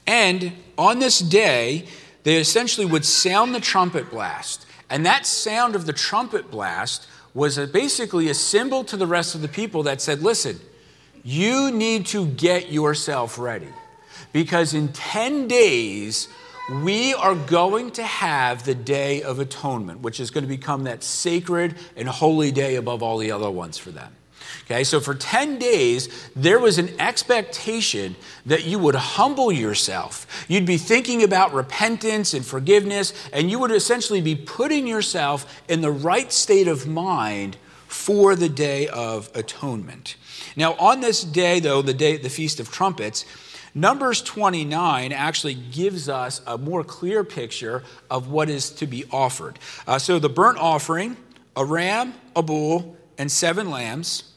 And 0.07 0.53
on 0.79 1.01
this 1.01 1.19
day, 1.19 1.87
they 2.23 2.37
essentially 2.37 2.87
would 2.87 3.05
sound 3.05 3.53
the 3.53 3.59
trumpet 3.59 4.13
blast. 4.13 4.67
And 4.89 5.05
that 5.05 5.27
sound 5.27 5.75
of 5.75 5.87
the 5.87 5.93
trumpet 5.93 6.53
blast 6.53 7.09
was 7.35 7.59
a, 7.59 7.67
basically 7.67 8.29
a 8.29 8.35
symbol 8.35 8.85
to 8.85 8.97
the 8.97 9.09
rest 9.09 9.35
of 9.35 9.43
the 9.43 9.49
people 9.49 9.83
that 9.83 10.01
said, 10.01 10.23
listen, 10.23 10.61
you 11.25 11.73
need 11.73 12.07
to 12.07 12.27
get 12.27 12.71
yourself 12.71 13.41
ready. 13.41 13.75
Because 14.33 14.73
in 14.73 14.93
10 14.93 15.49
days, 15.49 16.29
we 16.85 17.13
are 17.15 17.35
going 17.35 17.91
to 17.91 18.05
have 18.05 18.65
the 18.65 18.77
Day 18.77 19.21
of 19.21 19.41
Atonement, 19.41 20.03
which 20.03 20.21
is 20.21 20.31
going 20.31 20.45
to 20.45 20.49
become 20.49 20.85
that 20.85 21.03
sacred 21.03 21.75
and 21.97 22.09
holy 22.09 22.53
day 22.53 22.77
above 22.77 23.03
all 23.03 23.19
the 23.19 23.33
other 23.33 23.51
ones 23.51 23.77
for 23.77 23.91
them. 23.91 24.15
Okay, 24.71 24.85
so 24.85 25.01
for 25.01 25.17
10 25.17 25.59
days, 25.59 26.31
there 26.37 26.61
was 26.61 26.79
an 26.79 26.91
expectation 27.01 28.15
that 28.47 28.65
you 28.65 28.79
would 28.79 28.95
humble 28.95 29.51
yourself. 29.51 30.47
You'd 30.47 30.65
be 30.65 30.77
thinking 30.77 31.25
about 31.25 31.53
repentance 31.53 32.35
and 32.35 32.47
forgiveness, 32.47 33.13
and 33.33 33.51
you 33.51 33.59
would 33.59 33.73
essentially 33.73 34.21
be 34.21 34.37
putting 34.37 34.87
yourself 34.87 35.61
in 35.69 35.81
the 35.81 35.91
right 35.91 36.31
state 36.31 36.69
of 36.69 36.87
mind 36.87 37.57
for 37.89 38.37
the 38.37 38.49
Day 38.49 38.87
of 38.87 39.29
Atonement. 39.35 40.15
Now, 40.55 40.75
on 40.75 41.01
this 41.01 41.25
day, 41.25 41.59
though, 41.59 41.83
the 41.83 41.93
day, 41.93 42.17
the 42.17 42.31
Feast 42.31 42.61
of 42.61 42.71
Trumpets, 42.71 43.25
Numbers 43.75 44.23
29 44.23 45.11
actually 45.13 45.55
gives 45.55 46.09
us 46.09 46.43
a 46.47 46.57
more 46.57 46.85
clear 46.85 47.25
picture 47.25 47.83
of 48.09 48.31
what 48.31 48.49
is 48.49 48.71
to 48.71 48.87
be 48.87 49.05
offered. 49.11 49.59
Uh, 49.89 49.99
so 49.99 50.21
the 50.21 50.29
burnt 50.29 50.59
offering, 50.59 51.17
a 51.57 51.65
ram, 51.65 52.15
a 52.37 52.43
bull, 52.43 52.97
and 53.19 53.33
seven 53.33 53.69
lambs. 53.69 54.30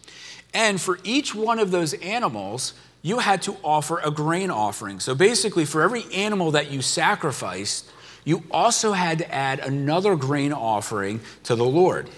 And 0.53 0.79
for 0.79 0.99
each 1.03 1.33
one 1.33 1.59
of 1.59 1.71
those 1.71 1.93
animals, 1.95 2.73
you 3.01 3.19
had 3.19 3.41
to 3.43 3.57
offer 3.63 3.99
a 3.99 4.11
grain 4.11 4.49
offering. 4.49 4.99
So 4.99 5.15
basically, 5.15 5.65
for 5.65 5.81
every 5.81 6.05
animal 6.13 6.51
that 6.51 6.71
you 6.71 6.81
sacrificed, 6.81 7.89
you 8.23 8.43
also 8.51 8.93
had 8.93 9.17
to 9.17 9.33
add 9.33 9.59
another 9.59 10.15
grain 10.15 10.53
offering 10.53 11.19
to 11.43 11.55
the 11.55 11.65
Lord. 11.65 12.09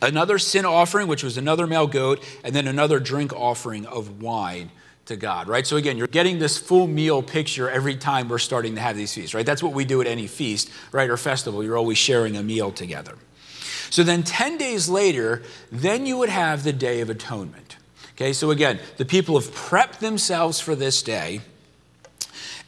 Another 0.00 0.38
sin 0.38 0.64
offering, 0.64 1.06
which 1.06 1.22
was 1.22 1.36
another 1.38 1.66
male 1.66 1.86
goat, 1.86 2.24
and 2.42 2.54
then 2.54 2.66
another 2.66 2.98
drink 2.98 3.32
offering 3.32 3.86
of 3.86 4.20
wine 4.20 4.72
to 5.04 5.16
God, 5.16 5.46
right? 5.46 5.66
So 5.66 5.76
again, 5.76 5.96
you're 5.96 6.08
getting 6.08 6.40
this 6.40 6.58
full 6.58 6.86
meal 6.88 7.22
picture 7.22 7.70
every 7.70 7.96
time 7.96 8.28
we're 8.28 8.38
starting 8.38 8.74
to 8.74 8.80
have 8.80 8.96
these 8.96 9.14
feasts, 9.14 9.34
right? 9.34 9.46
That's 9.46 9.62
what 9.62 9.72
we 9.72 9.84
do 9.84 10.00
at 10.00 10.06
any 10.08 10.26
feast, 10.26 10.70
right, 10.90 11.08
or 11.08 11.16
festival. 11.16 11.62
You're 11.62 11.76
always 11.76 11.98
sharing 11.98 12.36
a 12.36 12.42
meal 12.42 12.72
together. 12.72 13.16
So 13.92 14.02
then 14.02 14.22
10 14.22 14.56
days 14.56 14.88
later, 14.88 15.42
then 15.70 16.06
you 16.06 16.16
would 16.16 16.30
have 16.30 16.64
the 16.64 16.72
Day 16.72 17.02
of 17.02 17.10
Atonement. 17.10 17.76
Okay, 18.12 18.32
so 18.32 18.50
again, 18.50 18.80
the 18.96 19.04
people 19.04 19.38
have 19.38 19.50
prepped 19.50 19.98
themselves 19.98 20.58
for 20.58 20.74
this 20.74 21.02
day. 21.02 21.42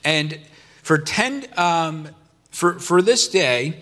And 0.04 0.38
for 0.83 0.99
10, 0.99 1.47
um, 1.57 2.11
for, 2.50 2.78
for 2.78 3.00
this 3.00 3.26
day, 3.26 3.81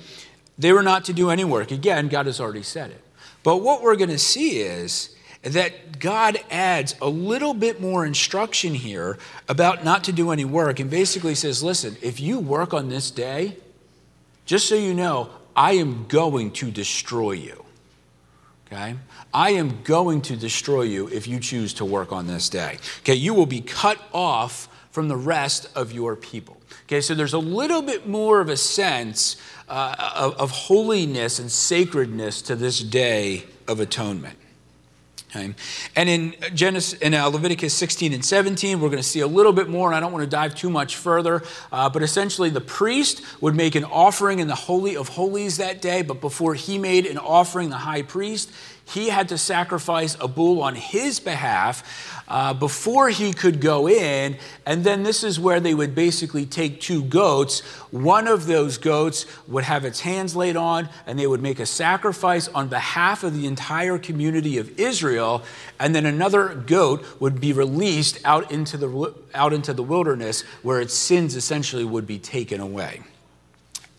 they 0.56 0.72
were 0.72 0.84
not 0.84 1.04
to 1.06 1.12
do 1.12 1.30
any 1.30 1.42
work. 1.42 1.72
Again, 1.72 2.06
God 2.06 2.26
has 2.26 2.38
already 2.38 2.62
said 2.62 2.92
it. 2.92 3.02
But 3.42 3.56
what 3.56 3.82
we're 3.82 3.96
going 3.96 4.10
to 4.10 4.20
see 4.20 4.60
is 4.60 5.12
that 5.42 5.98
God 5.98 6.38
adds 6.48 6.94
a 7.02 7.08
little 7.08 7.54
bit 7.54 7.80
more 7.80 8.06
instruction 8.06 8.72
here 8.72 9.18
about 9.48 9.82
not 9.82 10.04
to 10.04 10.12
do 10.12 10.30
any 10.30 10.44
work 10.44 10.78
and 10.78 10.88
basically 10.88 11.34
says, 11.34 11.60
listen, 11.60 11.96
if 12.02 12.20
you 12.20 12.38
work 12.38 12.72
on 12.72 12.88
this 12.88 13.10
day, 13.10 13.56
just 14.46 14.68
so 14.68 14.76
you 14.76 14.94
know, 14.94 15.28
I 15.54 15.72
am 15.72 16.06
going 16.08 16.52
to 16.52 16.70
destroy 16.70 17.32
you. 17.32 17.64
Okay? 18.66 18.96
I 19.34 19.50
am 19.50 19.82
going 19.82 20.22
to 20.22 20.36
destroy 20.36 20.82
you 20.82 21.08
if 21.08 21.26
you 21.26 21.40
choose 21.40 21.74
to 21.74 21.84
work 21.84 22.12
on 22.12 22.26
this 22.26 22.48
day. 22.48 22.78
Okay, 23.00 23.14
you 23.14 23.34
will 23.34 23.46
be 23.46 23.60
cut 23.60 23.98
off 24.12 24.68
from 24.90 25.08
the 25.08 25.16
rest 25.16 25.68
of 25.74 25.92
your 25.92 26.16
people. 26.16 26.58
Okay, 26.84 27.00
so 27.00 27.14
there's 27.14 27.32
a 27.32 27.38
little 27.38 27.82
bit 27.82 28.06
more 28.06 28.40
of 28.40 28.48
a 28.48 28.56
sense 28.56 29.36
uh, 29.68 30.12
of, 30.14 30.34
of 30.36 30.50
holiness 30.50 31.38
and 31.38 31.50
sacredness 31.50 32.42
to 32.42 32.56
this 32.56 32.80
day 32.80 33.44
of 33.68 33.80
atonement. 33.80 34.38
Okay. 35.34 35.54
And 35.96 36.08
in 36.10 36.34
Genesis, 36.54 36.98
in 36.98 37.14
uh, 37.14 37.26
Leviticus 37.28 37.72
16 37.72 38.12
and 38.12 38.22
17, 38.22 38.80
we're 38.80 38.90
going 38.90 38.98
to 38.98 39.02
see 39.02 39.20
a 39.20 39.26
little 39.26 39.54
bit 39.54 39.66
more, 39.66 39.88
and 39.88 39.96
I 39.96 40.00
don't 40.00 40.12
want 40.12 40.24
to 40.24 40.30
dive 40.30 40.54
too 40.54 40.68
much 40.68 40.96
further. 40.96 41.42
Uh, 41.70 41.88
but 41.88 42.02
essentially, 42.02 42.50
the 42.50 42.60
priest 42.60 43.22
would 43.40 43.54
make 43.54 43.74
an 43.74 43.84
offering 43.84 44.40
in 44.40 44.48
the 44.48 44.54
Holy 44.54 44.94
of 44.94 45.08
Holies 45.08 45.56
that 45.56 45.80
day. 45.80 46.02
But 46.02 46.20
before 46.20 46.54
he 46.54 46.76
made 46.76 47.06
an 47.06 47.16
offering, 47.16 47.70
the 47.70 47.78
high 47.78 48.02
priest, 48.02 48.52
he 48.84 49.08
had 49.08 49.28
to 49.28 49.38
sacrifice 49.38 50.16
a 50.20 50.28
bull 50.28 50.62
on 50.62 50.74
his 50.74 51.20
behalf 51.20 52.22
uh, 52.28 52.52
before 52.54 53.08
he 53.10 53.32
could 53.32 53.60
go 53.60 53.88
in. 53.88 54.36
And 54.66 54.84
then 54.84 55.02
this 55.02 55.22
is 55.22 55.38
where 55.38 55.60
they 55.60 55.74
would 55.74 55.94
basically 55.94 56.46
take 56.46 56.80
two 56.80 57.02
goats. 57.04 57.60
One 57.90 58.26
of 58.26 58.46
those 58.46 58.78
goats 58.78 59.26
would 59.46 59.64
have 59.64 59.84
its 59.84 60.00
hands 60.00 60.34
laid 60.34 60.56
on, 60.56 60.88
and 61.06 61.18
they 61.18 61.26
would 61.26 61.42
make 61.42 61.60
a 61.60 61.66
sacrifice 61.66 62.48
on 62.48 62.68
behalf 62.68 63.22
of 63.22 63.34
the 63.34 63.46
entire 63.46 63.98
community 63.98 64.58
of 64.58 64.78
Israel. 64.78 65.42
And 65.78 65.94
then 65.94 66.06
another 66.06 66.54
goat 66.54 67.04
would 67.20 67.40
be 67.40 67.52
released 67.52 68.18
out 68.24 68.50
into 68.50 68.76
the, 68.76 69.14
out 69.34 69.52
into 69.52 69.72
the 69.72 69.82
wilderness 69.82 70.42
where 70.62 70.80
its 70.80 70.94
sins 70.94 71.36
essentially 71.36 71.84
would 71.84 72.06
be 72.06 72.18
taken 72.18 72.60
away. 72.60 73.02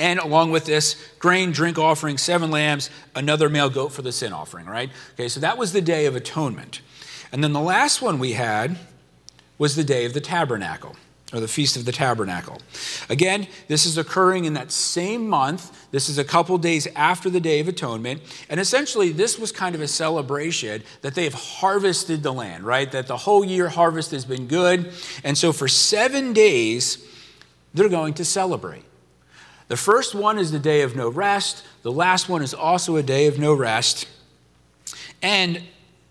And 0.03 0.19
along 0.19 0.51
with 0.51 0.65
this, 0.65 1.01
grain, 1.17 1.53
drink 1.53 1.79
offering, 1.79 2.17
seven 2.17 2.51
lambs, 2.51 2.89
another 3.15 3.47
male 3.47 3.69
goat 3.69 3.93
for 3.93 4.01
the 4.01 4.11
sin 4.11 4.33
offering, 4.33 4.65
right? 4.65 4.89
Okay, 5.13 5.29
so 5.29 5.39
that 5.39 5.57
was 5.57 5.71
the 5.71 5.81
Day 5.81 6.07
of 6.07 6.13
Atonement. 6.13 6.81
And 7.31 7.41
then 7.41 7.53
the 7.53 7.61
last 7.61 8.01
one 8.01 8.19
we 8.19 8.33
had 8.33 8.77
was 9.57 9.77
the 9.77 9.83
day 9.85 10.03
of 10.03 10.13
the 10.13 10.19
tabernacle, 10.19 10.97
or 11.31 11.39
the 11.39 11.47
Feast 11.47 11.77
of 11.77 11.85
the 11.85 11.93
Tabernacle. 11.93 12.57
Again, 13.09 13.47
this 13.69 13.85
is 13.85 13.97
occurring 13.97 14.43
in 14.43 14.55
that 14.55 14.73
same 14.73 15.29
month. 15.29 15.87
This 15.91 16.09
is 16.09 16.17
a 16.17 16.25
couple 16.25 16.57
days 16.57 16.85
after 16.97 17.29
the 17.29 17.39
Day 17.39 17.61
of 17.61 17.69
Atonement. 17.69 18.21
And 18.49 18.59
essentially, 18.59 19.13
this 19.13 19.39
was 19.39 19.53
kind 19.53 19.73
of 19.73 19.79
a 19.79 19.87
celebration 19.87 20.83
that 21.01 21.15
they 21.15 21.23
have 21.23 21.33
harvested 21.33 22.23
the 22.23 22.33
land, 22.33 22.65
right? 22.65 22.91
That 22.91 23.07
the 23.07 23.15
whole 23.15 23.45
year 23.45 23.69
harvest 23.69 24.11
has 24.11 24.25
been 24.25 24.47
good. 24.47 24.91
And 25.23 25.37
so 25.37 25.53
for 25.53 25.69
seven 25.69 26.33
days, 26.33 27.07
they're 27.73 27.87
going 27.87 28.15
to 28.15 28.25
celebrate. 28.25 28.83
The 29.73 29.77
first 29.77 30.13
one 30.13 30.37
is 30.37 30.51
the 30.51 30.59
day 30.59 30.83
of 30.83 30.95
no 30.95 31.09
rest. 31.09 31.65
The 31.81 31.91
last 31.91 32.29
one 32.29 32.43
is 32.43 32.53
also 32.53 32.95
a 32.95 33.01
day 33.01 33.25
of 33.25 33.39
no 33.39 33.55
rest. 33.55 34.07
And 35.23 35.63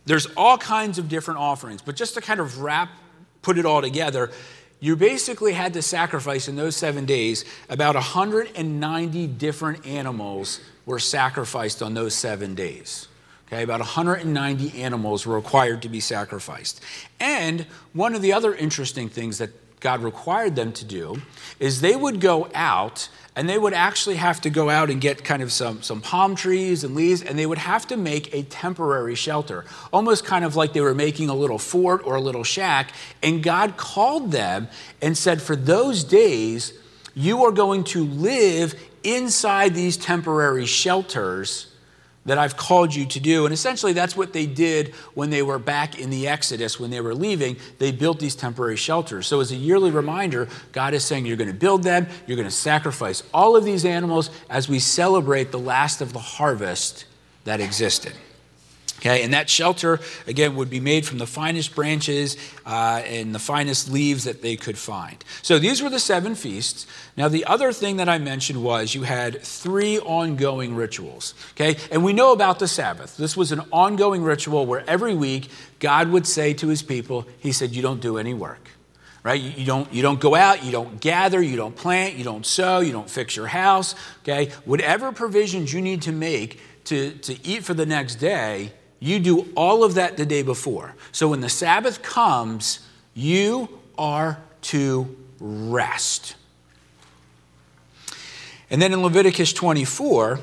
there's 0.04 0.26
all 0.36 0.58
kinds 0.58 0.98
of 0.98 1.08
different 1.08 1.38
offerings, 1.38 1.80
but 1.80 1.94
just 1.94 2.14
to 2.14 2.20
kind 2.20 2.40
of 2.40 2.60
wrap, 2.60 2.88
put 3.40 3.58
it 3.58 3.64
all 3.64 3.80
together, 3.80 4.32
you 4.80 4.96
basically 4.96 5.52
had 5.52 5.74
to 5.74 5.82
sacrifice 5.82 6.48
in 6.48 6.56
those 6.56 6.74
seven 6.74 7.06
days 7.06 7.44
about 7.70 7.94
190 7.94 9.26
different 9.28 9.86
animals 9.86 10.58
were 10.84 10.98
sacrificed 10.98 11.82
on 11.82 11.94
those 11.94 12.16
seven 12.16 12.56
days. 12.56 13.06
Okay, 13.46 13.62
about 13.62 13.78
190 13.78 14.82
animals 14.82 15.24
were 15.24 15.36
required 15.36 15.82
to 15.82 15.88
be 15.88 16.00
sacrificed. 16.00 16.80
And 17.20 17.64
one 17.92 18.16
of 18.16 18.22
the 18.22 18.32
other 18.32 18.56
interesting 18.56 19.08
things 19.08 19.38
that 19.38 19.50
God 19.82 20.02
required 20.02 20.54
them 20.54 20.72
to 20.72 20.84
do 20.84 21.20
is 21.58 21.80
they 21.80 21.96
would 21.96 22.20
go 22.20 22.48
out 22.54 23.08
and 23.34 23.48
they 23.48 23.58
would 23.58 23.72
actually 23.72 24.16
have 24.16 24.40
to 24.42 24.50
go 24.50 24.70
out 24.70 24.90
and 24.90 25.00
get 25.00 25.24
kind 25.24 25.42
of 25.42 25.50
some, 25.50 25.82
some 25.82 26.00
palm 26.00 26.36
trees 26.36 26.84
and 26.84 26.94
leaves, 26.94 27.22
and 27.22 27.38
they 27.38 27.46
would 27.46 27.58
have 27.58 27.86
to 27.88 27.96
make 27.96 28.32
a 28.34 28.42
temporary 28.44 29.14
shelter, 29.14 29.64
almost 29.92 30.24
kind 30.24 30.44
of 30.44 30.54
like 30.54 30.72
they 30.72 30.82
were 30.82 30.94
making 30.94 31.30
a 31.30 31.34
little 31.34 31.58
fort 31.58 32.02
or 32.04 32.14
a 32.14 32.20
little 32.20 32.44
shack. 32.44 32.92
And 33.22 33.42
God 33.42 33.76
called 33.76 34.32
them 34.32 34.68
and 35.00 35.16
said, 35.16 35.42
For 35.42 35.56
those 35.56 36.04
days, 36.04 36.74
you 37.14 37.44
are 37.44 37.52
going 37.52 37.84
to 37.84 38.04
live 38.04 38.74
inside 39.02 39.74
these 39.74 39.96
temporary 39.96 40.66
shelters 40.66 41.71
that 42.24 42.38
I've 42.38 42.56
called 42.56 42.94
you 42.94 43.04
to 43.06 43.20
do. 43.20 43.44
And 43.44 43.52
essentially, 43.52 43.92
that's 43.92 44.16
what 44.16 44.32
they 44.32 44.46
did 44.46 44.94
when 45.14 45.30
they 45.30 45.42
were 45.42 45.58
back 45.58 45.98
in 45.98 46.10
the 46.10 46.28
Exodus, 46.28 46.78
when 46.78 46.90
they 46.90 47.00
were 47.00 47.14
leaving. 47.14 47.56
They 47.78 47.90
built 47.90 48.20
these 48.20 48.36
temporary 48.36 48.76
shelters. 48.76 49.26
So, 49.26 49.40
as 49.40 49.50
a 49.50 49.56
yearly 49.56 49.90
reminder, 49.90 50.48
God 50.72 50.94
is 50.94 51.04
saying, 51.04 51.26
You're 51.26 51.36
going 51.36 51.50
to 51.50 51.56
build 51.56 51.82
them, 51.82 52.06
you're 52.26 52.36
going 52.36 52.48
to 52.48 52.54
sacrifice 52.54 53.22
all 53.34 53.56
of 53.56 53.64
these 53.64 53.84
animals 53.84 54.30
as 54.48 54.68
we 54.68 54.78
celebrate 54.78 55.50
the 55.50 55.58
last 55.58 56.00
of 56.00 56.12
the 56.12 56.20
harvest 56.20 57.06
that 57.44 57.60
existed. 57.60 58.12
Okay, 59.02 59.24
and 59.24 59.34
that 59.34 59.50
shelter, 59.50 59.98
again, 60.28 60.54
would 60.54 60.70
be 60.70 60.78
made 60.78 61.04
from 61.04 61.18
the 61.18 61.26
finest 61.26 61.74
branches 61.74 62.36
uh, 62.64 63.02
and 63.04 63.34
the 63.34 63.40
finest 63.40 63.90
leaves 63.90 64.22
that 64.24 64.42
they 64.42 64.54
could 64.54 64.78
find. 64.78 65.24
So 65.42 65.58
these 65.58 65.82
were 65.82 65.90
the 65.90 65.98
seven 65.98 66.36
feasts. 66.36 66.86
Now, 67.16 67.26
the 67.26 67.44
other 67.46 67.72
thing 67.72 67.96
that 67.96 68.08
I 68.08 68.18
mentioned 68.18 68.62
was 68.62 68.94
you 68.94 69.02
had 69.02 69.42
three 69.42 69.98
ongoing 69.98 70.76
rituals. 70.76 71.34
Okay, 71.54 71.78
and 71.90 72.04
we 72.04 72.12
know 72.12 72.30
about 72.30 72.60
the 72.60 72.68
Sabbath. 72.68 73.16
This 73.16 73.36
was 73.36 73.50
an 73.50 73.62
ongoing 73.72 74.22
ritual 74.22 74.66
where 74.66 74.88
every 74.88 75.16
week 75.16 75.50
God 75.80 76.08
would 76.10 76.24
say 76.24 76.54
to 76.54 76.68
his 76.68 76.84
people, 76.84 77.26
He 77.40 77.50
said, 77.50 77.72
You 77.72 77.82
don't 77.82 78.00
do 78.00 78.18
any 78.18 78.34
work 78.34 78.68
right? 79.24 79.40
You, 79.40 79.64
don't, 79.64 79.92
you 79.94 80.02
don't 80.02 80.18
go 80.18 80.34
out, 80.34 80.64
you 80.64 80.72
don't 80.72 81.00
gather, 81.00 81.40
you 81.40 81.54
don't 81.54 81.76
plant, 81.76 82.16
you 82.16 82.24
don't 82.24 82.44
sow, 82.44 82.80
you 82.80 82.90
don't 82.90 83.08
fix 83.08 83.36
your 83.36 83.46
house, 83.46 83.94
okay? 84.22 84.50
Whatever 84.64 85.12
provisions 85.12 85.72
you 85.72 85.80
need 85.80 86.02
to 86.02 86.10
make 86.12 86.58
to, 86.86 87.12
to 87.12 87.46
eat 87.46 87.62
for 87.62 87.72
the 87.72 87.86
next 87.86 88.16
day, 88.16 88.72
you 89.02 89.18
do 89.18 89.48
all 89.56 89.82
of 89.82 89.94
that 89.94 90.16
the 90.16 90.24
day 90.24 90.42
before. 90.42 90.94
So 91.10 91.28
when 91.28 91.40
the 91.40 91.48
Sabbath 91.48 92.02
comes, 92.02 92.86
you 93.14 93.68
are 93.98 94.38
to 94.62 95.16
rest. 95.40 96.36
And 98.70 98.80
then 98.80 98.92
in 98.92 99.02
Leviticus 99.02 99.52
24, 99.52 100.38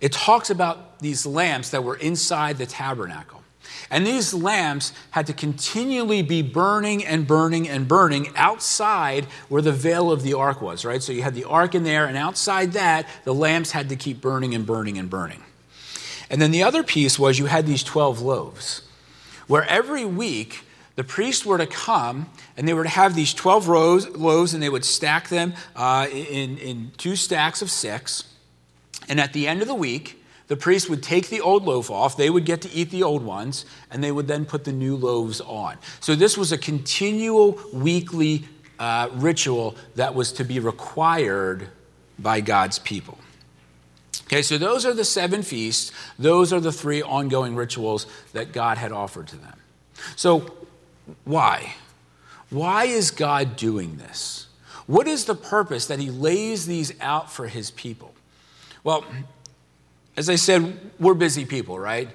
it 0.00 0.12
talks 0.12 0.48
about 0.48 1.00
these 1.00 1.26
lamps 1.26 1.70
that 1.70 1.82
were 1.82 1.96
inside 1.96 2.56
the 2.56 2.66
tabernacle. 2.66 3.42
And 3.90 4.06
these 4.06 4.32
lamps 4.32 4.92
had 5.10 5.26
to 5.26 5.32
continually 5.32 6.22
be 6.22 6.40
burning 6.40 7.04
and 7.04 7.26
burning 7.26 7.68
and 7.68 7.88
burning 7.88 8.28
outside 8.36 9.24
where 9.48 9.60
the 9.60 9.72
veil 9.72 10.12
of 10.12 10.22
the 10.22 10.34
ark 10.34 10.62
was, 10.62 10.84
right? 10.84 11.02
So 11.02 11.12
you 11.12 11.22
had 11.22 11.34
the 11.34 11.44
ark 11.44 11.74
in 11.74 11.82
there, 11.82 12.06
and 12.06 12.16
outside 12.16 12.72
that, 12.74 13.08
the 13.24 13.34
lamps 13.34 13.72
had 13.72 13.88
to 13.88 13.96
keep 13.96 14.20
burning 14.20 14.54
and 14.54 14.64
burning 14.64 14.98
and 14.98 15.10
burning. 15.10 15.42
And 16.30 16.40
then 16.40 16.50
the 16.50 16.62
other 16.62 16.82
piece 16.82 17.18
was 17.18 17.38
you 17.38 17.46
had 17.46 17.66
these 17.66 17.82
12 17.82 18.20
loaves, 18.20 18.82
where 19.46 19.64
every 19.64 20.04
week 20.04 20.64
the 20.96 21.04
priests 21.04 21.44
were 21.44 21.58
to 21.58 21.66
come 21.66 22.30
and 22.56 22.68
they 22.68 22.74
were 22.74 22.84
to 22.84 22.88
have 22.88 23.14
these 23.14 23.34
12 23.34 23.68
rows, 23.68 24.08
loaves 24.10 24.54
and 24.54 24.62
they 24.62 24.68
would 24.68 24.84
stack 24.84 25.28
them 25.28 25.54
uh, 25.74 26.06
in, 26.10 26.58
in 26.58 26.92
two 26.96 27.16
stacks 27.16 27.62
of 27.62 27.70
six. 27.70 28.24
And 29.08 29.20
at 29.20 29.32
the 29.32 29.46
end 29.46 29.60
of 29.60 29.68
the 29.68 29.74
week, 29.74 30.22
the 30.46 30.56
priest 30.56 30.90
would 30.90 31.02
take 31.02 31.28
the 31.28 31.40
old 31.40 31.64
loaf 31.64 31.90
off, 31.90 32.16
they 32.16 32.30
would 32.30 32.44
get 32.44 32.60
to 32.62 32.70
eat 32.70 32.90
the 32.90 33.02
old 33.02 33.22
ones, 33.22 33.64
and 33.90 34.04
they 34.04 34.12
would 34.12 34.28
then 34.28 34.44
put 34.44 34.64
the 34.64 34.72
new 34.72 34.96
loaves 34.96 35.40
on. 35.40 35.78
So 36.00 36.14
this 36.14 36.36
was 36.36 36.52
a 36.52 36.58
continual 36.58 37.58
weekly 37.72 38.44
uh, 38.78 39.08
ritual 39.14 39.76
that 39.94 40.14
was 40.14 40.32
to 40.32 40.44
be 40.44 40.58
required 40.58 41.68
by 42.18 42.40
God's 42.40 42.78
people. 42.78 43.18
Okay, 44.22 44.42
so 44.42 44.58
those 44.58 44.86
are 44.86 44.94
the 44.94 45.04
seven 45.04 45.42
feasts. 45.42 45.92
Those 46.18 46.52
are 46.52 46.60
the 46.60 46.72
three 46.72 47.02
ongoing 47.02 47.54
rituals 47.54 48.06
that 48.32 48.52
God 48.52 48.78
had 48.78 48.92
offered 48.92 49.28
to 49.28 49.36
them. 49.36 49.58
So, 50.16 50.50
why? 51.24 51.74
Why 52.50 52.84
is 52.84 53.10
God 53.10 53.56
doing 53.56 53.96
this? 53.96 54.46
What 54.86 55.08
is 55.08 55.24
the 55.24 55.34
purpose 55.34 55.86
that 55.86 55.98
He 55.98 56.10
lays 56.10 56.66
these 56.66 56.92
out 57.00 57.32
for 57.32 57.48
His 57.48 57.70
people? 57.70 58.14
Well, 58.82 59.04
as 60.16 60.28
I 60.28 60.36
said, 60.36 60.78
we're 61.00 61.14
busy 61.14 61.44
people, 61.44 61.78
right? 61.78 62.08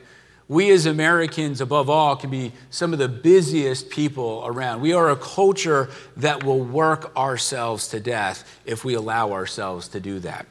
We 0.47 0.71
as 0.71 0.87
Americans, 0.87 1.61
above 1.61 1.89
all, 1.89 2.15
can 2.15 2.31
be 2.31 2.53
some 2.71 2.91
of 2.91 2.99
the 2.99 3.07
busiest 3.07 3.89
people 3.89 4.43
around. 4.45 4.81
We 4.81 4.93
are 4.93 5.11
a 5.11 5.15
culture 5.15 5.89
that 6.17 6.43
will 6.43 6.63
work 6.63 7.15
ourselves 7.15 7.87
to 7.89 7.99
death 7.99 8.59
if 8.65 8.83
we 8.83 8.95
allow 8.95 9.31
ourselves 9.31 9.87
to 9.89 9.99
do 9.99 10.19
that. 10.19 10.47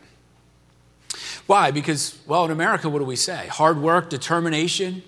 Why? 1.49 1.71
Because, 1.71 2.19
well, 2.27 2.45
in 2.45 2.51
America, 2.51 2.91
what 2.91 2.99
do 2.99 3.07
we 3.07 3.17
say? 3.17 3.47
Hard 3.47 3.81
work, 3.81 4.11
determination. 4.11 5.03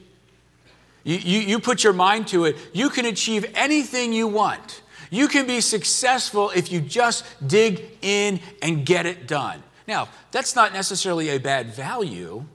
You, 1.05 1.17
you, 1.19 1.39
you 1.41 1.59
put 1.59 1.85
your 1.85 1.93
mind 1.93 2.29
to 2.29 2.47
it, 2.47 2.57
you 2.73 2.89
can 2.89 3.05
achieve 3.05 3.45
anything 3.55 4.15
you 4.15 4.27
want. 4.27 4.81
You 5.11 5.29
can 5.29 5.47
be 5.47 5.61
successful 5.61 6.51
if 6.57 6.73
you 6.73 6.81
just 6.81 7.27
dig 7.47 7.99
in 8.01 8.41
and 8.63 8.87
get 8.87 9.05
it 9.05 9.29
done. 9.29 9.63
Now, 9.87 10.09
that's 10.31 10.57
not 10.57 10.73
necessarily 10.73 11.29
a 11.29 11.39
bad 11.39 11.75
value. 11.75 12.47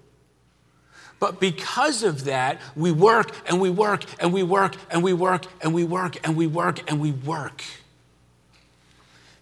But 1.19 1.39
because 1.39 2.01
of 2.01 2.25
that, 2.25 2.61
we 2.75 2.91
work 2.91 3.35
and 3.47 3.61
we 3.61 3.69
work 3.69 4.03
and 4.19 4.33
we 4.33 4.41
work 4.41 4.77
and 4.89 5.03
we 5.03 5.13
work 5.13 5.45
and 5.61 5.75
we 5.75 5.83
work 5.83 6.17
and 6.27 6.35
we 6.35 6.47
work 6.47 6.89
and 6.89 6.99
we 6.99 7.11
work. 7.11 7.63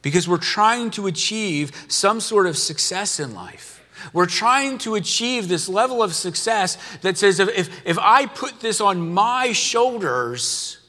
Because 0.01 0.27
we're 0.27 0.37
trying 0.37 0.91
to 0.91 1.07
achieve 1.07 1.71
some 1.87 2.19
sort 2.19 2.45
of 2.45 2.57
success 2.57 3.21
in 3.21 3.33
life. 3.33 3.72
We're 4.11 4.25
trying 4.25 4.77
to 4.79 4.95
achieve 4.95 5.47
this 5.47 5.69
level 5.69 6.03
of 6.03 6.13
success 6.13 6.77
that 7.01 7.17
says 7.17 7.39
if, 7.39 7.85
if 7.85 7.97
I 7.99 8.25
put 8.25 8.59
this 8.59 8.81
on 8.81 9.13
my 9.13 9.53
shoulders, 9.53 10.79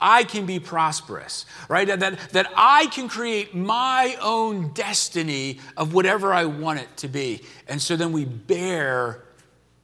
I 0.00 0.24
can 0.24 0.46
be 0.46 0.60
prosperous, 0.60 1.44
right? 1.68 1.86
That, 1.88 2.18
that 2.30 2.46
I 2.54 2.86
can 2.86 3.08
create 3.08 3.54
my 3.54 4.16
own 4.20 4.72
destiny 4.72 5.58
of 5.76 5.92
whatever 5.92 6.32
I 6.32 6.44
want 6.44 6.80
it 6.80 6.96
to 6.98 7.08
be. 7.08 7.42
And 7.66 7.82
so 7.82 7.96
then 7.96 8.12
we 8.12 8.24
bear 8.24 9.24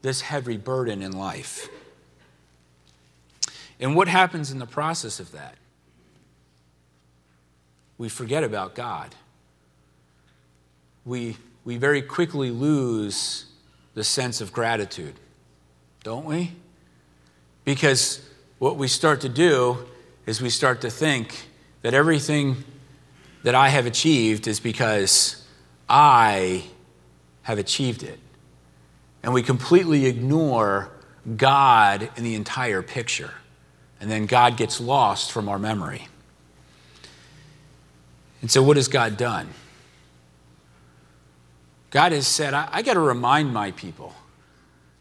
this 0.03 0.21
heavy 0.21 0.57
burden 0.57 1.03
in 1.03 1.12
life. 1.12 1.69
And 3.81 3.97
what 3.97 4.07
happens 4.07 4.53
in 4.53 4.59
the 4.59 4.67
process 4.67 5.19
of 5.19 5.33
that? 5.33 5.57
We 7.99 8.09
forget 8.09 8.45
about 8.45 8.75
God. 8.75 9.14
We, 11.05 11.37
we 11.64 11.76
very 11.76 12.02
quickly 12.02 12.50
lose 12.50 13.47
the 13.94 14.04
sense 14.04 14.40
of 14.40 14.52
gratitude, 14.52 15.14
don't 16.02 16.25
we? 16.25 16.52
Because 17.64 18.21
what 18.59 18.76
we 18.76 18.88
start 18.88 19.21
to 19.23 19.28
do 19.28 19.78
is 20.26 20.42
we 20.42 20.50
start 20.50 20.80
to 20.83 20.90
think 20.90 21.49
that 21.83 21.94
everything 21.94 22.64
that 23.42 23.54
I 23.54 23.68
have 23.68 23.87
achieved 23.87 24.47
is 24.47 24.61
because 24.61 25.47
I 25.88 26.64
have 27.42 27.59
achieved 27.59 28.02
it 28.02 28.18
and 29.23 29.33
we 29.33 29.42
completely 29.42 30.06
ignore 30.06 30.90
God 31.37 32.11
in 32.16 32.25
the 32.25 32.35
entire 32.35 32.83
picture. 32.83 33.33
And 34.00 34.11
then 34.11 34.26
God 34.26 34.59
gets 34.59 34.80
lost 34.80 35.33
from 35.33 35.49
our 35.49 35.59
memory. 35.59 36.09
And 38.42 38.50
so, 38.50 38.62
what 38.62 38.76
has 38.76 38.88
God 38.88 39.16
done? 39.16 39.49
God 41.95 42.11
has 42.11 42.27
said, 42.27 42.55
I, 42.55 42.69
I 42.73 42.83
got 42.83 42.95
to 42.95 43.01
remind 43.01 43.55
my 43.55 43.71
people. 43.71 44.13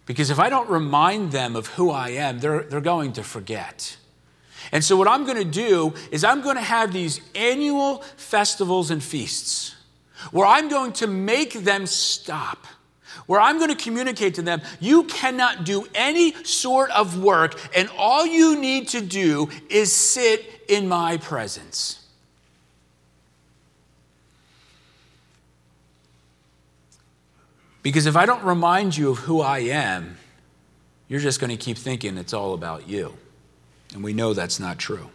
Because 0.05 0.29
if 0.29 0.37
I 0.37 0.47
don't 0.49 0.69
remind 0.69 1.31
them 1.31 1.55
of 1.55 1.65
who 1.65 1.89
I 1.89 2.09
am, 2.09 2.39
they're, 2.39 2.61
they're 2.61 2.81
going 2.81 3.13
to 3.13 3.23
forget. 3.23 3.97
And 4.71 4.83
so, 4.83 4.95
what 4.95 5.07
I'm 5.07 5.25
going 5.25 5.37
to 5.37 5.43
do 5.43 5.95
is, 6.11 6.23
I'm 6.23 6.41
going 6.41 6.55
to 6.55 6.61
have 6.61 6.93
these 6.93 7.19
annual 7.33 7.97
festivals 8.15 8.91
and 8.91 9.01
feasts 9.03 9.75
where 10.31 10.45
I'm 10.45 10.69
going 10.69 10.93
to 10.93 11.07
make 11.07 11.53
them 11.53 11.87
stop 11.87 12.67
where 13.25 13.39
I'm 13.39 13.57
going 13.57 13.69
to 13.69 13.81
communicate 13.81 14.35
to 14.35 14.41
them, 14.41 14.61
you 14.79 15.03
cannot 15.03 15.63
do 15.63 15.87
any 15.95 16.33
sort 16.43 16.89
of 16.91 17.21
work, 17.21 17.57
and 17.75 17.89
all 17.97 18.25
you 18.25 18.59
need 18.59 18.89
to 18.89 19.01
do 19.01 19.49
is 19.69 19.93
sit 19.93 20.65
in 20.67 20.89
my 20.89 21.17
presence. 21.17 22.02
Because 27.83 28.05
if 28.05 28.15
I 28.15 28.25
don't 28.25 28.43
remind 28.43 28.97
you 28.97 29.11
of 29.11 29.19
who 29.19 29.41
I 29.41 29.59
am, 29.59 30.17
you're 31.07 31.19
just 31.19 31.39
going 31.39 31.51
to 31.51 31.57
keep 31.57 31.77
thinking 31.77 32.17
it's 32.17 32.33
all 32.33 32.53
about 32.53 32.87
you. 32.87 33.15
And 33.93 34.03
we 34.03 34.13
know 34.13 34.33
that's 34.33 34.59
not 34.59 34.79
true. 34.79 35.09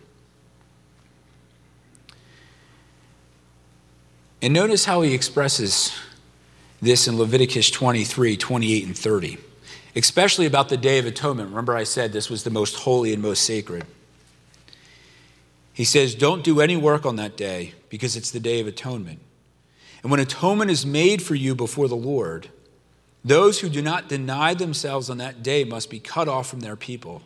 And 4.40 4.54
notice 4.54 4.84
how 4.84 5.00
he 5.00 5.14
expresses 5.14 5.92
this 6.80 7.08
in 7.08 7.18
Leviticus 7.18 7.70
23 7.70 8.36
28 8.36 8.86
and 8.86 8.96
30, 8.96 9.38
especially 9.96 10.46
about 10.46 10.68
the 10.68 10.76
Day 10.76 10.98
of 10.98 11.06
Atonement. 11.06 11.48
Remember, 11.48 11.74
I 11.74 11.82
said 11.82 12.12
this 12.12 12.30
was 12.30 12.44
the 12.44 12.50
most 12.50 12.76
holy 12.76 13.12
and 13.12 13.20
most 13.20 13.42
sacred. 13.42 13.84
He 15.72 15.84
says, 15.84 16.14
Don't 16.14 16.44
do 16.44 16.60
any 16.60 16.76
work 16.76 17.04
on 17.04 17.16
that 17.16 17.36
day 17.36 17.74
because 17.88 18.14
it's 18.14 18.30
the 18.30 18.38
Day 18.38 18.60
of 18.60 18.68
Atonement. 18.68 19.20
And 20.02 20.12
when 20.12 20.20
atonement 20.20 20.70
is 20.70 20.86
made 20.86 21.22
for 21.22 21.34
you 21.34 21.56
before 21.56 21.88
the 21.88 21.96
Lord, 21.96 22.48
those 23.24 23.60
who 23.60 23.68
do 23.68 23.82
not 23.82 24.08
deny 24.08 24.54
themselves 24.54 25.10
on 25.10 25.18
that 25.18 25.42
day 25.42 25.64
must 25.64 25.90
be 25.90 25.98
cut 25.98 26.28
off 26.28 26.48
from 26.48 26.60
their 26.60 26.76
people. 26.76 27.22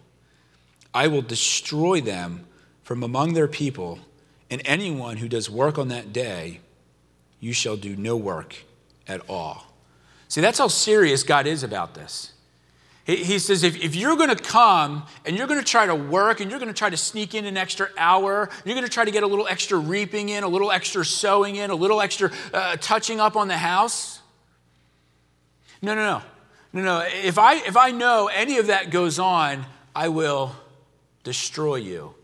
I 0.94 1.08
will 1.08 1.22
destroy 1.22 2.00
them 2.00 2.46
from 2.82 3.02
among 3.02 3.34
their 3.34 3.48
people, 3.48 3.98
and 4.50 4.60
anyone 4.64 5.18
who 5.18 5.28
does 5.28 5.48
work 5.48 5.78
on 5.78 5.88
that 5.88 6.12
day, 6.12 6.60
you 7.40 7.52
shall 7.52 7.76
do 7.76 7.96
no 7.96 8.16
work 8.16 8.56
at 9.06 9.20
all. 9.28 9.66
See, 10.28 10.40
that's 10.40 10.58
how 10.58 10.68
serious 10.68 11.22
God 11.22 11.46
is 11.46 11.62
about 11.62 11.94
this. 11.94 12.32
He, 13.04 13.16
he 13.16 13.38
says, 13.38 13.62
if, 13.64 13.76
if 13.76 13.94
you're 13.94 14.16
going 14.16 14.34
to 14.34 14.42
come 14.42 15.04
and 15.26 15.36
you're 15.36 15.46
going 15.46 15.60
to 15.60 15.66
try 15.66 15.86
to 15.86 15.94
work 15.94 16.40
and 16.40 16.50
you're 16.50 16.60
going 16.60 16.72
to 16.72 16.78
try 16.78 16.88
to 16.88 16.96
sneak 16.96 17.34
in 17.34 17.44
an 17.44 17.56
extra 17.56 17.90
hour, 17.98 18.48
you're 18.64 18.74
going 18.74 18.86
to 18.86 18.92
try 18.92 19.04
to 19.04 19.10
get 19.10 19.22
a 19.22 19.26
little 19.26 19.46
extra 19.46 19.76
reaping 19.76 20.30
in, 20.30 20.44
a 20.44 20.48
little 20.48 20.70
extra 20.70 21.04
sowing 21.04 21.56
in, 21.56 21.70
a 21.70 21.74
little 21.74 22.00
extra 22.00 22.30
uh, 22.54 22.76
touching 22.80 23.20
up 23.20 23.36
on 23.36 23.48
the 23.48 23.58
house. 23.58 24.21
No, 25.82 25.94
no, 25.96 26.02
no. 26.02 26.22
No, 26.72 26.82
no. 26.82 27.06
If 27.22 27.38
I, 27.38 27.56
if 27.56 27.76
I 27.76 27.90
know 27.90 28.30
any 28.32 28.58
of 28.58 28.68
that 28.68 28.90
goes 28.90 29.18
on, 29.18 29.66
I 29.94 30.08
will 30.08 30.56
destroy 31.24 31.76
you. 31.76 32.14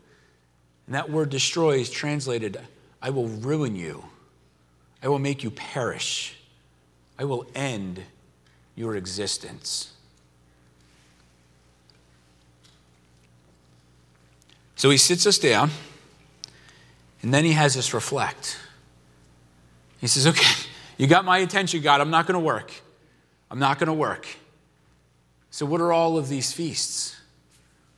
And 0.87 0.95
that 0.95 1.09
word 1.09 1.29
destroy 1.29 1.77
is 1.77 1.91
translated, 1.91 2.59
I 3.01 3.11
will 3.11 3.27
ruin 3.27 3.75
you. 3.75 4.05
I 5.03 5.07
will 5.07 5.19
make 5.19 5.43
you 5.43 5.51
perish. 5.51 6.35
I 7.17 7.25
will 7.25 7.45
end 7.53 8.01
your 8.75 8.95
existence. 8.95 9.93
So 14.75 14.89
he 14.89 14.97
sits 14.97 15.27
us 15.27 15.37
down, 15.37 15.71
and 17.21 17.33
then 17.33 17.43
he 17.43 17.51
has 17.51 17.75
us 17.75 17.93
reflect. 17.93 18.57
He 19.99 20.07
says, 20.07 20.25
Okay, 20.25 20.65
you 20.97 21.05
got 21.05 21.25
my 21.25 21.39
attention, 21.39 21.81
God. 21.81 21.99
I'm 21.99 22.09
not 22.09 22.25
going 22.25 22.39
to 22.39 22.45
work. 22.45 22.73
I'm 23.51 23.59
not 23.59 23.79
going 23.79 23.87
to 23.87 23.93
work. 23.93 24.27
So, 25.51 25.65
what 25.65 25.81
are 25.81 25.91
all 25.91 26.17
of 26.17 26.29
these 26.29 26.51
feasts? 26.51 27.19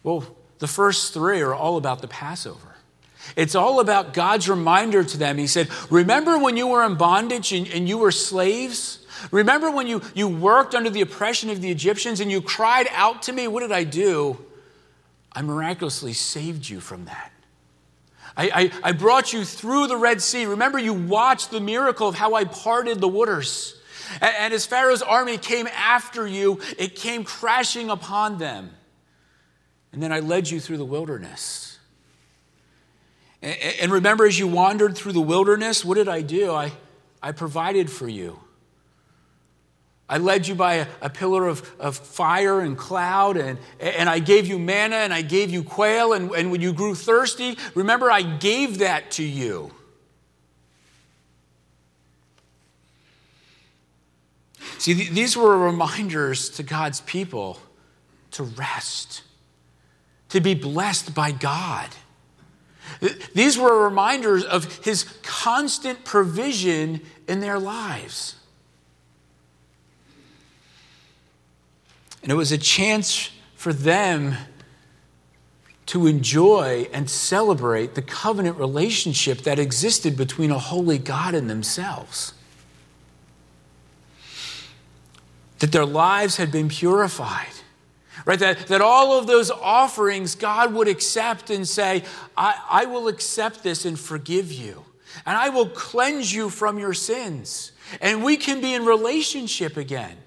Well, 0.03 0.25
the 0.59 0.67
first 0.67 1.13
three 1.13 1.41
are 1.41 1.53
all 1.53 1.77
about 1.77 2.01
the 2.01 2.07
Passover. 2.07 2.75
It's 3.35 3.55
all 3.55 3.79
about 3.79 4.13
God's 4.13 4.49
reminder 4.49 5.03
to 5.03 5.17
them. 5.17 5.37
He 5.37 5.47
said, 5.47 5.69
Remember 5.89 6.37
when 6.39 6.57
you 6.57 6.67
were 6.67 6.83
in 6.85 6.95
bondage 6.95 7.51
and, 7.51 7.67
and 7.67 7.87
you 7.87 7.97
were 7.97 8.11
slaves? 8.11 9.05
Remember 9.31 9.69
when 9.69 9.87
you, 9.87 10.01
you 10.15 10.27
worked 10.27 10.73
under 10.73 10.89
the 10.89 11.01
oppression 11.01 11.49
of 11.49 11.61
the 11.61 11.69
Egyptians 11.69 12.19
and 12.19 12.31
you 12.31 12.41
cried 12.41 12.87
out 12.91 13.23
to 13.23 13.33
me? 13.33 13.47
What 13.47 13.61
did 13.61 13.71
I 13.71 13.83
do? 13.83 14.39
I 15.31 15.41
miraculously 15.41 16.13
saved 16.13 16.67
you 16.67 16.79
from 16.79 17.05
that. 17.05 17.31
I, 18.35 18.49
I, 18.53 18.89
I 18.89 18.91
brought 18.93 19.33
you 19.33 19.43
through 19.43 19.87
the 19.87 19.97
Red 19.97 20.21
Sea. 20.21 20.45
Remember, 20.45 20.79
you 20.79 20.93
watched 20.93 21.51
the 21.51 21.59
miracle 21.59 22.07
of 22.07 22.15
how 22.15 22.33
I 22.33 22.45
parted 22.45 22.99
the 22.99 23.07
waters. 23.07 23.80
And, 24.19 24.53
as 24.53 24.65
Pharaoh's 24.65 25.01
army 25.01 25.37
came 25.37 25.67
after 25.67 26.27
you, 26.27 26.59
it 26.77 26.95
came 26.95 27.23
crashing 27.23 27.89
upon 27.89 28.37
them. 28.37 28.71
And 29.93 30.01
then 30.01 30.11
I 30.11 30.19
led 30.19 30.49
you 30.49 30.59
through 30.59 30.77
the 30.77 30.85
wilderness. 30.85 31.77
And, 33.41 33.55
and 33.81 33.91
remember, 33.91 34.25
as 34.25 34.37
you 34.37 34.47
wandered 34.47 34.95
through 34.95 35.13
the 35.13 35.21
wilderness, 35.21 35.85
what 35.85 35.95
did 35.95 36.07
I 36.07 36.21
do? 36.21 36.51
I, 36.51 36.71
I 37.21 37.31
provided 37.31 37.89
for 37.89 38.07
you. 38.07 38.39
I 40.11 40.17
led 40.17 40.45
you 40.45 40.55
by 40.55 40.73
a, 40.73 40.87
a 41.01 41.09
pillar 41.09 41.47
of, 41.47 41.69
of 41.79 41.95
fire 41.95 42.59
and 42.59 42.77
cloud, 42.77 43.37
and, 43.37 43.57
and 43.79 44.09
I 44.09 44.19
gave 44.19 44.45
you 44.45 44.59
manna, 44.59 44.97
and 44.97 45.13
I 45.13 45.21
gave 45.21 45.51
you 45.51 45.63
quail, 45.63 46.11
and, 46.11 46.31
and 46.31 46.51
when 46.51 46.59
you 46.59 46.73
grew 46.73 46.95
thirsty, 46.95 47.57
remember 47.75 48.11
I 48.11 48.21
gave 48.21 48.79
that 48.79 49.11
to 49.11 49.23
you. 49.23 49.71
See, 54.77 54.93
th- 54.93 55.09
these 55.11 55.37
were 55.37 55.57
reminders 55.57 56.49
to 56.51 56.63
God's 56.63 57.01
people 57.01 57.59
to 58.31 58.43
rest, 58.43 59.23
to 60.29 60.39
be 60.39 60.53
blessed 60.53 61.13
by 61.13 61.31
God. 61.31 61.89
These 63.33 63.57
were 63.57 63.83
reminders 63.83 64.43
of 64.43 64.83
his 64.83 65.03
constant 65.23 66.03
provision 66.03 67.01
in 67.27 67.39
their 67.39 67.59
lives. 67.59 68.35
And 72.21 72.31
it 72.31 72.35
was 72.35 72.51
a 72.51 72.57
chance 72.57 73.31
for 73.55 73.73
them 73.73 74.35
to 75.87 76.07
enjoy 76.07 76.87
and 76.93 77.09
celebrate 77.09 77.95
the 77.95 78.01
covenant 78.01 78.57
relationship 78.57 79.39
that 79.39 79.59
existed 79.59 80.15
between 80.15 80.51
a 80.51 80.59
holy 80.59 80.97
God 80.97 81.33
and 81.33 81.49
themselves. 81.49 82.33
That 85.61 85.71
their 85.71 85.85
lives 85.85 86.35
had 86.35 86.51
been 86.51 86.69
purified. 86.69 87.47
Right? 88.25 88.39
That, 88.39 88.67
that 88.67 88.81
all 88.81 89.17
of 89.17 89.25
those 89.25 89.49
offerings 89.49 90.35
God 90.35 90.73
would 90.73 90.87
accept 90.87 91.49
and 91.49 91.67
say, 91.67 92.03
I, 92.35 92.59
I 92.69 92.85
will 92.85 93.07
accept 93.07 93.63
this 93.63 93.85
and 93.85 93.99
forgive 93.99 94.51
you. 94.51 94.85
And 95.25 95.37
I 95.37 95.49
will 95.49 95.69
cleanse 95.69 96.33
you 96.33 96.49
from 96.49 96.77
your 96.77 96.93
sins. 96.93 97.71
And 97.99 98.23
we 98.23 98.37
can 98.37 98.61
be 98.61 98.73
in 98.73 98.85
relationship 98.85 99.77
again. 99.77 100.17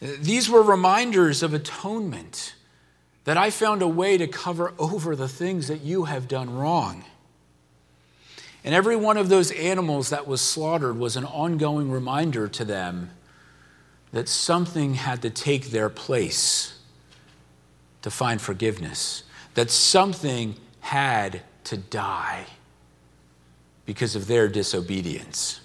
These 0.00 0.50
were 0.50 0.62
reminders 0.62 1.42
of 1.42 1.54
atonement 1.54 2.54
that 3.24 3.36
I 3.36 3.50
found 3.50 3.82
a 3.82 3.88
way 3.88 4.18
to 4.18 4.26
cover 4.26 4.74
over 4.78 5.14
the 5.14 5.28
things 5.28 5.68
that 5.68 5.82
you 5.82 6.04
have 6.04 6.26
done 6.26 6.52
wrong. 6.52 7.04
And 8.64 8.74
every 8.74 8.96
one 8.96 9.16
of 9.16 9.28
those 9.28 9.50
animals 9.52 10.10
that 10.10 10.26
was 10.26 10.40
slaughtered 10.40 10.96
was 10.96 11.16
an 11.16 11.24
ongoing 11.24 11.90
reminder 11.90 12.46
to 12.48 12.64
them 12.64 13.10
that 14.12 14.28
something 14.28 14.94
had 14.94 15.22
to 15.22 15.30
take 15.30 15.70
their 15.70 15.88
place 15.88 16.78
to 18.02 18.10
find 18.10 18.40
forgiveness, 18.40 19.24
that 19.54 19.70
something 19.70 20.54
had 20.80 21.42
to 21.64 21.76
die 21.76 22.44
because 23.84 24.14
of 24.14 24.26
their 24.26 24.48
disobedience. 24.48 25.60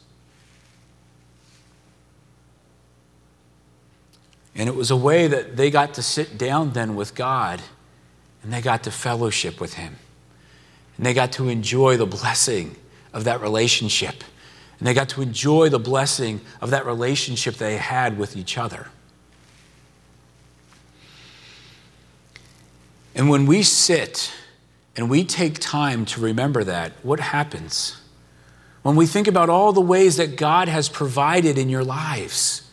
And 4.55 4.67
it 4.67 4.75
was 4.75 4.89
a 4.89 4.97
way 4.97 5.27
that 5.27 5.55
they 5.55 5.69
got 5.69 5.93
to 5.95 6.01
sit 6.01 6.37
down 6.37 6.71
then 6.71 6.95
with 6.95 7.13
God 7.13 7.61
and 8.41 8.51
they 8.51 8.61
got 8.61 8.83
to 8.83 8.91
fellowship 8.91 9.61
with 9.61 9.75
Him. 9.75 9.97
And 10.97 11.05
they 11.05 11.13
got 11.13 11.31
to 11.33 11.47
enjoy 11.47 11.97
the 11.97 12.07
blessing 12.07 12.75
of 13.17 13.23
that 13.23 13.41
relationship. 13.41 14.23
And 14.77 14.87
they 14.87 14.93
got 14.93 15.09
to 15.09 15.23
enjoy 15.23 15.69
the 15.69 15.79
blessing 15.79 16.39
of 16.61 16.69
that 16.69 16.85
relationship 16.85 17.55
they 17.55 17.77
had 17.77 18.15
with 18.15 18.37
each 18.37 18.59
other. 18.59 18.89
And 23.15 23.27
when 23.27 23.47
we 23.47 23.63
sit 23.63 24.31
and 24.95 25.09
we 25.09 25.23
take 25.23 25.57
time 25.57 26.05
to 26.05 26.21
remember 26.21 26.63
that, 26.63 26.91
what 27.01 27.19
happens? 27.19 27.99
When 28.83 28.95
we 28.95 29.07
think 29.07 29.27
about 29.27 29.49
all 29.49 29.73
the 29.73 29.81
ways 29.81 30.17
that 30.17 30.37
God 30.37 30.67
has 30.67 30.87
provided 30.87 31.57
in 31.57 31.69
your 31.69 31.83
lives, 31.83 32.69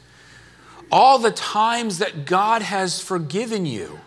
all 0.92 1.18
the 1.18 1.30
times 1.30 2.00
that 2.00 2.26
God 2.26 2.60
has 2.60 3.00
forgiven 3.00 3.64
you, 3.64 3.98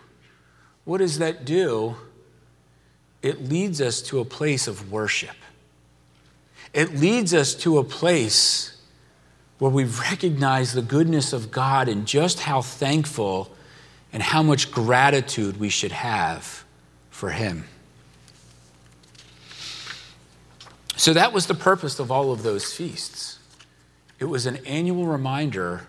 what 0.85 0.99
does 0.99 1.17
that 1.17 1.45
do? 1.45 1.95
It 3.23 3.49
leads 3.49 3.81
us 3.81 4.03
to 4.03 4.19
a 4.19 4.25
place 4.25 4.67
of 4.67 4.91
worship. 4.91 5.35
It 6.77 6.93
leads 6.93 7.33
us 7.33 7.55
to 7.55 7.79
a 7.79 7.83
place 7.83 8.77
where 9.57 9.71
we 9.71 9.85
recognize 9.85 10.73
the 10.73 10.83
goodness 10.83 11.33
of 11.33 11.49
God 11.49 11.89
and 11.89 12.05
just 12.05 12.41
how 12.41 12.61
thankful 12.61 13.51
and 14.13 14.21
how 14.21 14.43
much 14.43 14.69
gratitude 14.69 15.57
we 15.57 15.69
should 15.69 15.91
have 15.91 16.63
for 17.09 17.31
Him. 17.31 17.63
So 20.95 21.13
that 21.13 21.33
was 21.33 21.47
the 21.47 21.55
purpose 21.55 21.97
of 21.97 22.11
all 22.11 22.31
of 22.31 22.43
those 22.43 22.71
feasts. 22.71 23.39
It 24.19 24.25
was 24.25 24.45
an 24.45 24.57
annual 24.57 25.07
reminder 25.07 25.87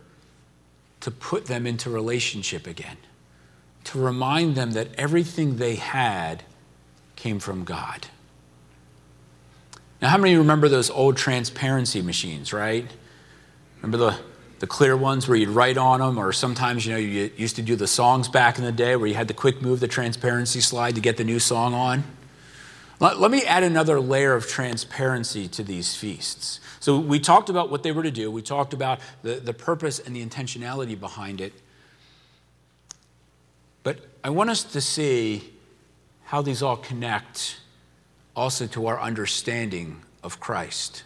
to 1.01 1.11
put 1.11 1.45
them 1.45 1.67
into 1.67 1.91
relationship 1.91 2.67
again, 2.67 2.97
to 3.85 4.01
remind 4.01 4.55
them 4.55 4.71
that 4.71 4.95
everything 4.95 5.59
they 5.59 5.75
had 5.75 6.45
came 7.15 7.41
from 7.41 7.65
God. 7.65 8.07
Now, 10.01 10.09
how 10.09 10.19
many 10.19 10.37
remember 10.37 10.69
those 10.69 10.91
old 10.91 11.17
transparency 11.17 12.03
machines, 12.03 12.53
right? 12.53 12.89
Remember 13.83 13.97
the, 13.97 14.19
the 14.61 14.67
clear 14.67 14.97
ones 14.97 15.27
where 15.27 15.37
you'd 15.37 15.49
write 15.49 15.77
on 15.77 16.01
them, 16.01 16.19
or 16.19 16.33
sometimes, 16.33 16.87
you 16.87 16.93
know, 16.93 16.99
you 16.99 17.31
used 17.37 17.57
to 17.57 17.63
do 17.63 17.75
the 17.75 17.87
songs 17.87 18.29
back 18.29 18.59
in 18.59 18.65
the 18.65 18.73
day 18.73 18.95
where 18.97 19.09
you 19.09 19.15
had 19.15 19.29
to 19.29 19.35
quick 19.35 19.61
move 19.61 19.81
the 19.81 19.89
transparency 19.89 20.61
slide 20.61 20.95
to 20.95 21.01
get 21.01 21.17
the 21.17 21.25
new 21.25 21.39
song 21.41 21.75
on? 21.75 22.05
Let, 23.01 23.19
let 23.19 23.31
me 23.31 23.43
add 23.43 23.63
another 23.63 24.01
layer 24.01 24.35
of 24.35 24.47
transparency 24.47 25.49
to 25.49 25.63
these 25.63 25.97
feasts. 25.97 26.61
So 26.81 26.99
we 26.99 27.19
talked 27.19 27.49
about 27.49 27.71
what 27.71 27.83
they 27.83 27.93
were 27.93 28.03
to 28.03 28.11
do, 28.11 28.31
we 28.31 28.43
talked 28.43 28.73
about 28.73 29.01
the, 29.23 29.35
the 29.35 29.53
purpose 29.53 29.99
and 29.99 30.15
the 30.15 30.25
intentionality 30.25 30.99
behind 30.99 31.41
it. 31.41 31.53
But 33.83 33.99
I 34.23 34.31
want 34.31 34.51
us 34.51 34.63
to 34.65 34.81
see 34.81 35.55
how 36.25 36.43
these 36.43 36.63
all 36.63 36.77
connect 36.77 37.61
also 38.39 38.69
to 38.69 38.87
our 38.87 39.01
understanding 39.01 40.01
of 40.23 40.39
Christ. 40.39 41.03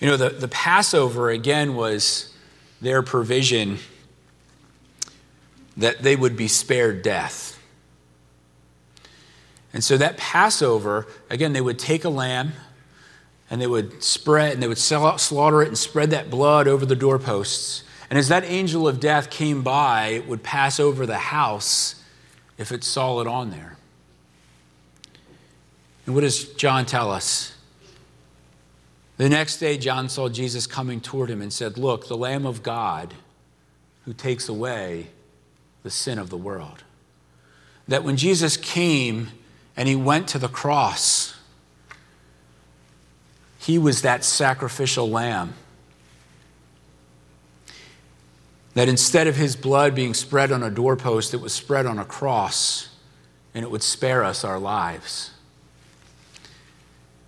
You 0.00 0.08
know, 0.08 0.16
the, 0.16 0.30
the 0.30 0.48
Passover, 0.48 1.30
again, 1.30 1.74
was 1.74 2.34
their 2.80 3.02
provision 3.02 3.78
that 5.76 6.02
they 6.02 6.16
would 6.16 6.36
be 6.36 6.48
spared 6.48 7.02
death. 7.02 7.62
And 9.74 9.84
so 9.84 9.98
that 9.98 10.16
Passover, 10.16 11.06
again, 11.28 11.52
they 11.52 11.60
would 11.60 11.78
take 11.78 12.04
a 12.04 12.08
lamb 12.08 12.52
and 13.50 13.60
they 13.60 13.66
would 13.66 14.02
spread 14.02 14.54
and 14.54 14.62
they 14.62 14.68
would 14.68 14.78
slaughter 14.78 15.62
it 15.62 15.68
and 15.68 15.76
spread 15.76 16.10
that 16.12 16.30
blood 16.30 16.66
over 16.66 16.86
the 16.86 16.96
doorposts. 16.96 17.84
And 18.08 18.18
as 18.18 18.28
that 18.28 18.44
angel 18.44 18.88
of 18.88 19.00
death 19.00 19.28
came 19.28 19.62
by, 19.62 20.08
it 20.08 20.26
would 20.26 20.42
pass 20.42 20.80
over 20.80 21.04
the 21.04 21.18
house 21.18 22.02
if 22.56 22.72
it 22.72 22.84
saw 22.84 23.20
it 23.20 23.26
on 23.26 23.50
there. 23.50 23.75
And 26.06 26.14
what 26.14 26.22
does 26.22 26.44
John 26.54 26.86
tell 26.86 27.10
us? 27.10 27.52
The 29.16 29.28
next 29.28 29.58
day, 29.58 29.76
John 29.76 30.08
saw 30.08 30.28
Jesus 30.28 30.66
coming 30.66 31.00
toward 31.00 31.30
him 31.30 31.42
and 31.42 31.52
said, 31.52 31.76
Look, 31.76 32.06
the 32.06 32.16
Lamb 32.16 32.46
of 32.46 32.62
God 32.62 33.14
who 34.04 34.12
takes 34.12 34.48
away 34.48 35.08
the 35.82 35.90
sin 35.90 36.18
of 36.18 36.30
the 36.30 36.36
world. 36.36 36.84
That 37.88 38.04
when 38.04 38.16
Jesus 38.16 38.56
came 38.56 39.28
and 39.76 39.88
he 39.88 39.96
went 39.96 40.28
to 40.28 40.38
the 40.38 40.48
cross, 40.48 41.34
he 43.58 43.78
was 43.78 44.02
that 44.02 44.24
sacrificial 44.24 45.10
lamb. 45.10 45.54
That 48.74 48.88
instead 48.88 49.26
of 49.26 49.36
his 49.36 49.56
blood 49.56 49.94
being 49.94 50.14
spread 50.14 50.52
on 50.52 50.62
a 50.62 50.70
doorpost, 50.70 51.34
it 51.34 51.40
was 51.40 51.52
spread 51.52 51.86
on 51.86 51.98
a 51.98 52.04
cross 52.04 52.88
and 53.54 53.64
it 53.64 53.70
would 53.70 53.82
spare 53.82 54.22
us 54.22 54.44
our 54.44 54.58
lives. 54.58 55.30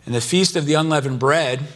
And 0.08 0.14
the 0.14 0.22
Feast 0.22 0.56
of 0.56 0.64
the 0.64 0.72
Unleavened 0.72 1.18
Bread, 1.18 1.66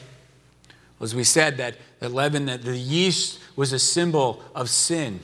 as 1.02 1.14
we 1.14 1.22
said, 1.22 1.58
that 1.58 1.76
the 2.00 2.08
leaven, 2.08 2.46
that 2.46 2.62
the 2.62 2.78
yeast 2.78 3.38
was 3.56 3.74
a 3.74 3.78
symbol 3.78 4.42
of 4.54 4.70
sin. 4.70 5.20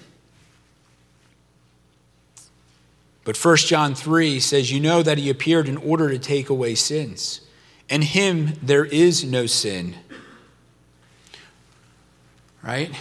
But 3.24 3.42
1 3.42 3.56
John 3.56 3.94
3 3.94 4.38
says, 4.40 4.70
You 4.70 4.78
know 4.80 5.02
that 5.02 5.16
he 5.16 5.30
appeared 5.30 5.70
in 5.70 5.78
order 5.78 6.10
to 6.10 6.18
take 6.18 6.50
away 6.50 6.74
sins. 6.74 7.40
In 7.88 8.02
him 8.02 8.52
there 8.62 8.84
is 8.84 9.24
no 9.24 9.46
sin. 9.46 9.94
Right? 12.62 12.94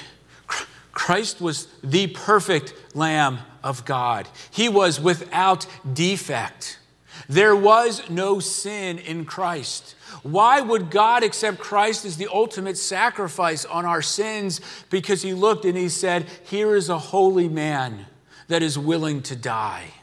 Christ 0.94 1.42
was 1.42 1.68
the 1.84 2.08
perfect 2.08 2.74
Lamb 2.96 3.40
of 3.62 3.84
God. 3.84 4.30
He 4.52 4.70
was 4.70 5.02
without 5.02 5.68
defect. 5.94 6.80
There 7.28 7.58
was 7.58 8.10
no 8.10 8.40
sin 8.40 9.00
in 9.00 9.26
Christ. 9.26 9.96
Why 10.24 10.62
would 10.62 10.92
God 10.92 11.24
accept 11.24 11.60
Christ 11.60 12.06
as 12.06 12.18
the 12.18 12.28
ultimate 12.32 12.78
sacrifice 12.78 13.66
on 13.66 13.86
our 13.86 14.02
sins? 14.02 14.62
Because 14.90 15.22
he 15.22 15.34
looked 15.34 15.66
and 15.66 15.78
he 15.78 15.90
said, 15.90 16.28
Here 16.44 16.76
is 16.76 16.90
a 16.90 16.98
holy 16.98 17.48
man 17.48 18.06
that 18.48 18.64
is 18.64 18.78
willing 18.78 19.22
to 19.24 19.36
die. 19.36 19.94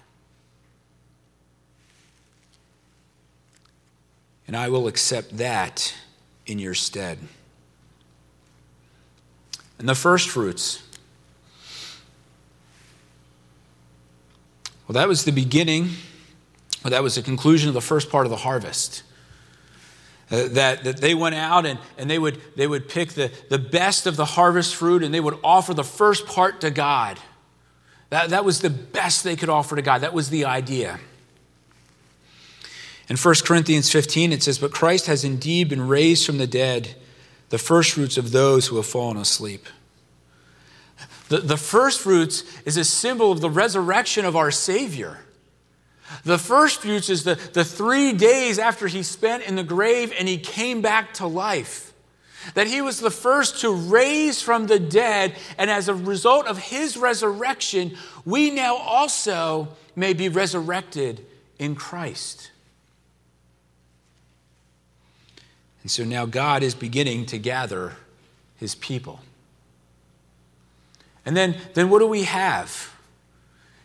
and 4.46 4.56
I 4.56 4.68
will 4.68 4.86
accept 4.86 5.38
that 5.38 5.94
in 6.46 6.58
your 6.58 6.74
stead. 6.74 7.18
And 9.78 9.88
the 9.88 9.94
first 9.94 10.28
fruits. 10.28 10.82
Well, 14.86 14.94
that 14.94 15.08
was 15.08 15.24
the 15.24 15.32
beginning, 15.32 15.90
well, 16.82 16.90
that 16.90 17.02
was 17.02 17.14
the 17.14 17.22
conclusion 17.22 17.68
of 17.68 17.74
the 17.74 17.80
first 17.80 18.10
part 18.10 18.26
of 18.26 18.30
the 18.30 18.36
harvest. 18.36 19.02
Uh, 20.30 20.48
that, 20.48 20.84
that 20.84 20.96
they 20.98 21.14
went 21.14 21.34
out 21.34 21.66
and, 21.66 21.78
and 21.98 22.08
they, 22.08 22.18
would, 22.18 22.40
they 22.56 22.66
would 22.66 22.88
pick 22.88 23.10
the, 23.10 23.30
the 23.50 23.58
best 23.58 24.06
of 24.06 24.16
the 24.16 24.24
harvest 24.24 24.74
fruit 24.74 25.02
and 25.02 25.12
they 25.12 25.20
would 25.20 25.38
offer 25.44 25.74
the 25.74 25.84
first 25.84 26.26
part 26.26 26.62
to 26.62 26.70
God. 26.70 27.18
That, 28.08 28.30
that 28.30 28.44
was 28.44 28.60
the 28.60 28.70
best 28.70 29.22
they 29.22 29.36
could 29.36 29.50
offer 29.50 29.76
to 29.76 29.82
God. 29.82 30.00
That 30.00 30.14
was 30.14 30.30
the 30.30 30.46
idea. 30.46 30.98
In 33.08 33.16
1 33.16 33.34
Corinthians 33.44 33.92
15, 33.92 34.32
it 34.32 34.42
says, 34.42 34.58
But 34.58 34.72
Christ 34.72 35.06
has 35.06 35.24
indeed 35.24 35.68
been 35.68 35.86
raised 35.86 36.24
from 36.24 36.38
the 36.38 36.46
dead, 36.46 36.94
the 37.50 37.58
firstfruits 37.58 38.16
of 38.16 38.32
those 38.32 38.68
who 38.68 38.76
have 38.76 38.86
fallen 38.86 39.18
asleep. 39.18 39.66
The, 41.28 41.38
the 41.38 41.56
firstfruits 41.56 42.44
is 42.64 42.76
a 42.76 42.84
symbol 42.84 43.30
of 43.30 43.40
the 43.40 43.50
resurrection 43.50 44.24
of 44.24 44.36
our 44.36 44.50
Savior. 44.50 45.18
The 46.22 46.38
first 46.38 46.82
fruits 46.82 47.10
is 47.10 47.24
the, 47.24 47.34
the 47.34 47.64
three 47.64 48.12
days 48.12 48.58
after 48.58 48.86
he 48.86 49.02
spent 49.02 49.42
in 49.44 49.56
the 49.56 49.64
grave 49.64 50.12
and 50.16 50.28
he 50.28 50.38
came 50.38 50.80
back 50.80 51.14
to 51.14 51.26
life. 51.26 51.92
That 52.54 52.66
he 52.66 52.80
was 52.82 53.00
the 53.00 53.10
first 53.10 53.62
to 53.62 53.72
raise 53.72 54.42
from 54.42 54.66
the 54.66 54.78
dead, 54.78 55.34
and 55.56 55.70
as 55.70 55.88
a 55.88 55.94
result 55.94 56.46
of 56.46 56.58
his 56.58 56.96
resurrection, 56.96 57.96
we 58.26 58.50
now 58.50 58.76
also 58.76 59.68
may 59.96 60.12
be 60.12 60.28
resurrected 60.28 61.24
in 61.58 61.74
Christ. 61.74 62.50
And 65.82 65.90
so 65.90 66.04
now 66.04 66.26
God 66.26 66.62
is 66.62 66.74
beginning 66.74 67.26
to 67.26 67.38
gather 67.38 67.94
his 68.56 68.74
people. 68.74 69.20
And 71.26 71.36
then, 71.36 71.56
then 71.74 71.88
what 71.88 72.00
do 72.00 72.06
we 72.06 72.24
have? 72.24 72.93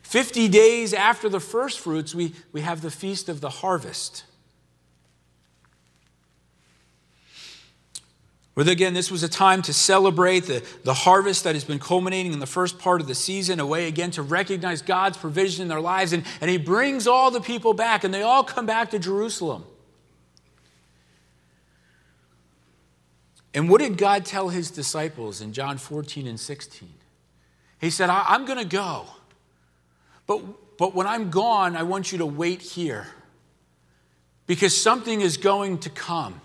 50 0.09 0.47
days 0.47 0.91
after 0.91 1.29
the 1.29 1.39
first 1.39 1.79
fruits, 1.79 2.15
we, 2.15 2.33
we 2.51 2.61
have 2.61 2.81
the 2.81 2.89
Feast 2.89 3.29
of 3.29 3.41
the 3.41 3.49
Harvest. 3.51 4.23
Where 8.55 8.67
again, 8.67 8.95
this 8.95 9.11
was 9.11 9.21
a 9.21 9.29
time 9.29 9.61
to 9.61 9.71
celebrate 9.71 10.45
the, 10.45 10.65
the 10.83 10.95
harvest 10.95 11.43
that 11.43 11.53
has 11.53 11.63
been 11.63 11.77
culminating 11.77 12.33
in 12.33 12.39
the 12.39 12.47
first 12.47 12.79
part 12.79 13.01
of 13.01 13.07
the 13.07 13.13
season, 13.13 13.59
a 13.59 13.67
way 13.67 13.87
again 13.87 14.09
to 14.11 14.23
recognize 14.23 14.81
God's 14.81 15.15
provision 15.15 15.61
in 15.61 15.67
their 15.67 15.79
lives. 15.79 16.11
And, 16.11 16.23
and 16.41 16.49
He 16.49 16.57
brings 16.57 17.05
all 17.05 17.29
the 17.29 17.39
people 17.39 17.75
back, 17.75 18.03
and 18.03 18.11
they 18.11 18.23
all 18.23 18.43
come 18.43 18.65
back 18.65 18.89
to 18.89 18.97
Jerusalem. 18.97 19.63
And 23.53 23.69
what 23.69 23.79
did 23.79 23.95
God 23.95 24.25
tell 24.25 24.49
His 24.49 24.71
disciples 24.71 25.39
in 25.39 25.53
John 25.53 25.77
14 25.77 26.25
and 26.25 26.39
16? 26.39 26.89
He 27.79 27.91
said, 27.91 28.09
I'm 28.09 28.45
going 28.45 28.57
to 28.57 28.65
go. 28.65 29.05
But, 30.29 30.77
but 30.77 30.93
when 30.93 31.07
I'm 31.07 31.31
gone, 31.31 31.75
I 31.75 31.81
want 31.81 32.11
you 32.11 32.19
to 32.19 32.25
wait 32.27 32.61
here 32.61 33.07
because 34.45 34.79
something 34.79 35.21
is 35.21 35.37
going 35.37 35.79
to 35.79 35.89
come. 35.89 36.39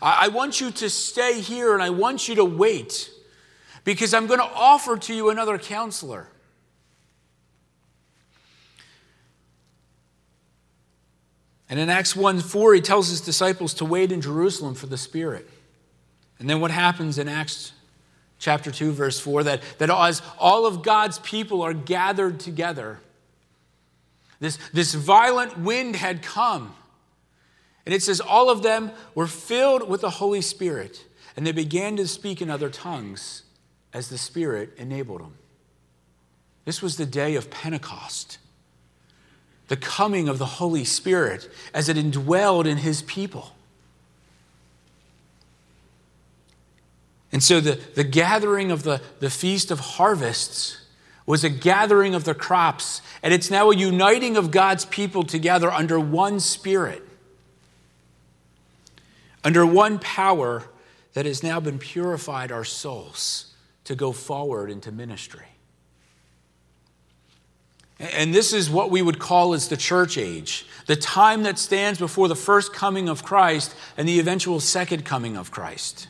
I, 0.00 0.26
I 0.26 0.28
want 0.28 0.60
you 0.60 0.70
to 0.70 0.88
stay 0.88 1.40
here 1.40 1.74
and 1.74 1.82
I 1.82 1.90
want 1.90 2.28
you 2.28 2.36
to 2.36 2.44
wait 2.44 3.10
because 3.82 4.14
I'm 4.14 4.28
going 4.28 4.38
to 4.38 4.46
offer 4.46 4.96
to 4.96 5.12
you 5.12 5.30
another 5.30 5.58
counselor. 5.58 6.28
And 11.68 11.80
in 11.80 11.90
Acts 11.90 12.14
1 12.14 12.38
4, 12.38 12.74
he 12.74 12.80
tells 12.80 13.08
his 13.08 13.20
disciples 13.20 13.74
to 13.74 13.84
wait 13.84 14.12
in 14.12 14.20
Jerusalem 14.20 14.76
for 14.76 14.86
the 14.86 14.96
Spirit. 14.96 15.50
And 16.38 16.48
then 16.48 16.60
what 16.60 16.70
happens 16.70 17.18
in 17.18 17.26
Acts 17.26 17.72
chapter 18.38 18.70
2, 18.70 18.92
verse 18.92 19.18
4 19.18 19.42
that, 19.42 19.60
that 19.78 19.90
as 19.90 20.22
all 20.38 20.66
of 20.66 20.84
God's 20.84 21.18
people 21.18 21.62
are 21.62 21.74
gathered 21.74 22.38
together, 22.38 23.00
this, 24.40 24.58
this 24.72 24.94
violent 24.94 25.58
wind 25.58 25.96
had 25.96 26.22
come. 26.22 26.74
And 27.84 27.94
it 27.94 28.02
says, 28.02 28.20
all 28.20 28.50
of 28.50 28.62
them 28.62 28.90
were 29.14 29.26
filled 29.26 29.88
with 29.88 30.02
the 30.02 30.10
Holy 30.10 30.42
Spirit, 30.42 31.04
and 31.36 31.46
they 31.46 31.52
began 31.52 31.96
to 31.96 32.06
speak 32.06 32.42
in 32.42 32.50
other 32.50 32.68
tongues 32.68 33.44
as 33.92 34.10
the 34.10 34.18
Spirit 34.18 34.74
enabled 34.76 35.22
them. 35.22 35.34
This 36.64 36.82
was 36.82 36.96
the 36.98 37.06
day 37.06 37.34
of 37.34 37.50
Pentecost, 37.50 38.38
the 39.68 39.76
coming 39.76 40.28
of 40.28 40.38
the 40.38 40.46
Holy 40.46 40.84
Spirit 40.84 41.48
as 41.72 41.88
it 41.88 41.96
indwelled 41.96 42.66
in 42.66 42.78
his 42.78 43.02
people. 43.02 43.54
And 47.32 47.42
so 47.42 47.60
the, 47.60 47.80
the 47.94 48.04
gathering 48.04 48.70
of 48.70 48.82
the, 48.82 49.00
the 49.20 49.30
Feast 49.30 49.70
of 49.70 49.80
Harvests 49.80 50.82
was 51.28 51.44
a 51.44 51.50
gathering 51.50 52.14
of 52.14 52.24
the 52.24 52.32
crops, 52.32 53.02
and 53.22 53.34
it's 53.34 53.50
now 53.50 53.70
a 53.70 53.76
uniting 53.76 54.38
of 54.38 54.50
God's 54.50 54.86
people 54.86 55.22
together 55.22 55.70
under 55.70 56.00
one 56.00 56.40
spirit, 56.40 57.06
under 59.44 59.66
one 59.66 59.98
power 59.98 60.64
that 61.12 61.26
has 61.26 61.42
now 61.42 61.60
been 61.60 61.78
purified 61.78 62.50
our 62.50 62.64
souls 62.64 63.52
to 63.84 63.94
go 63.94 64.10
forward 64.10 64.70
into 64.70 64.90
ministry. 64.90 65.44
And 68.00 68.32
this 68.32 68.54
is 68.54 68.70
what 68.70 68.90
we 68.90 69.02
would 69.02 69.18
call 69.18 69.52
as 69.52 69.68
the 69.68 69.76
church 69.76 70.16
age, 70.16 70.64
the 70.86 70.96
time 70.96 71.42
that 71.42 71.58
stands 71.58 71.98
before 71.98 72.28
the 72.28 72.36
first 72.36 72.72
coming 72.72 73.06
of 73.06 73.22
Christ 73.22 73.76
and 73.98 74.08
the 74.08 74.18
eventual 74.18 74.60
second 74.60 75.04
coming 75.04 75.36
of 75.36 75.50
Christ. 75.50 76.08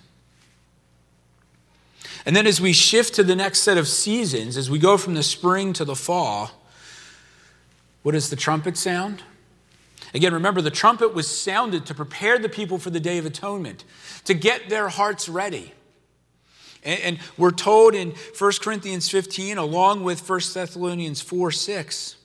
And 2.29 2.37
then 2.37 2.47
as 2.47 2.61
we 2.61 2.75
shift 2.75 3.15
to 3.15 3.25
the 3.25 3.35
next 3.35 3.61
set 3.61 3.79
of 3.79 3.89
seasons, 3.89 4.59
as 4.59 4.69
we 4.69 4.79
go 4.79 4.99
from 4.99 5.15
the 5.15 5.23
spring 5.23 5.73
to 5.73 5.83
the 5.87 5.97
fall, 5.97 6.51
what 8.03 8.13
does 8.13 8.29
the 8.29 8.37
trumpet 8.37 8.77
sound? 8.77 9.23
Again, 10.13 10.35
remember, 10.35 10.61
the 10.61 10.71
trumpet 10.71 11.15
was 11.15 11.27
sounded 11.27 11.87
to 11.87 11.95
prepare 11.95 12.39
the 12.39 12.51
people 12.51 12.77
for 12.77 12.91
the 12.91 13.01
Day 13.01 13.17
of 13.17 13.25
Atonement, 13.25 13.83
to 14.27 14.35
get 14.35 14.69
their 14.69 14.91
hearts 14.91 15.27
ready. 15.27 15.73
And, 16.85 17.19
we're 17.39 17.51
told 17.51 17.95
in 17.95 18.13
1 18.39 18.53
Corinthians 18.61 19.09
15, 19.09 19.57
along 19.57 20.05
with 20.05 20.29
1 20.29 20.41
Thessalonians 20.53 21.23
4 21.23 21.51
6, 21.51 22.17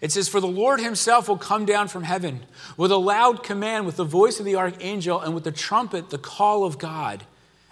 it 0.00 0.10
says, 0.10 0.26
For 0.26 0.40
the 0.40 0.46
Lord 0.46 0.80
himself 0.80 1.28
will 1.28 1.36
come 1.36 1.66
down 1.66 1.88
from 1.88 2.04
heaven 2.04 2.46
with 2.78 2.90
a 2.90 2.96
loud 2.96 3.42
command, 3.42 3.84
with 3.84 3.96
the 3.96 4.04
voice 4.04 4.40
of 4.40 4.46
the 4.46 4.56
archangel, 4.56 5.20
and 5.20 5.34
with 5.34 5.44
the 5.44 5.52
trumpet, 5.52 6.08
the 6.08 6.16
call 6.16 6.64
of 6.64 6.78
God 6.78 7.26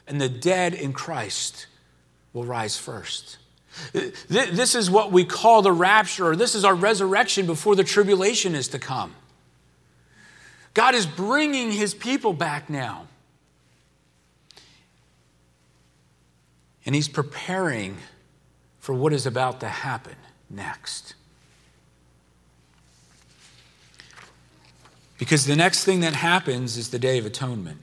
and 0.09 0.21
the 0.21 0.29
dead 0.29 0.75
in 0.75 0.93
Christ 0.93 1.67
will 2.33 2.45
rise 2.45 2.77
first. 2.77 3.39
This 3.93 4.75
is 4.75 4.91
what 4.91 5.13
we 5.13 5.25
call 5.25 5.63
the 5.63 5.73
rapture, 5.73 6.29
or 6.29 6.37
this 6.37 6.55
is 6.55 6.65
our 6.65 6.75
resurrection 6.75 7.47
before 7.47 7.77
the 7.77 7.85
tribulation 7.85 8.55
is 8.55 8.69
to 8.69 8.79
come. 8.79 9.15
God 10.75 10.95
is 10.95 11.07
bringing 11.07 11.71
his 11.73 11.95
people 11.95 12.33
back 12.33 12.69
now. 12.69 13.07
And 16.87 16.95
he's 16.95 17.09
preparing 17.09 17.99
for 18.81 18.95
what 18.95 19.13
is 19.13 19.27
about 19.27 19.61
to 19.61 19.69
happen 19.69 20.17
next. 20.49 21.15
Because 25.19 25.47
the 25.47 25.57
next 25.57 25.85
thing 25.85 26.01
that 26.01 26.15
happens 26.15 26.77
is 26.77 26.91
the 26.91 26.99
Day 26.99 27.19
of 27.19 27.27
Atonement. 27.27 27.83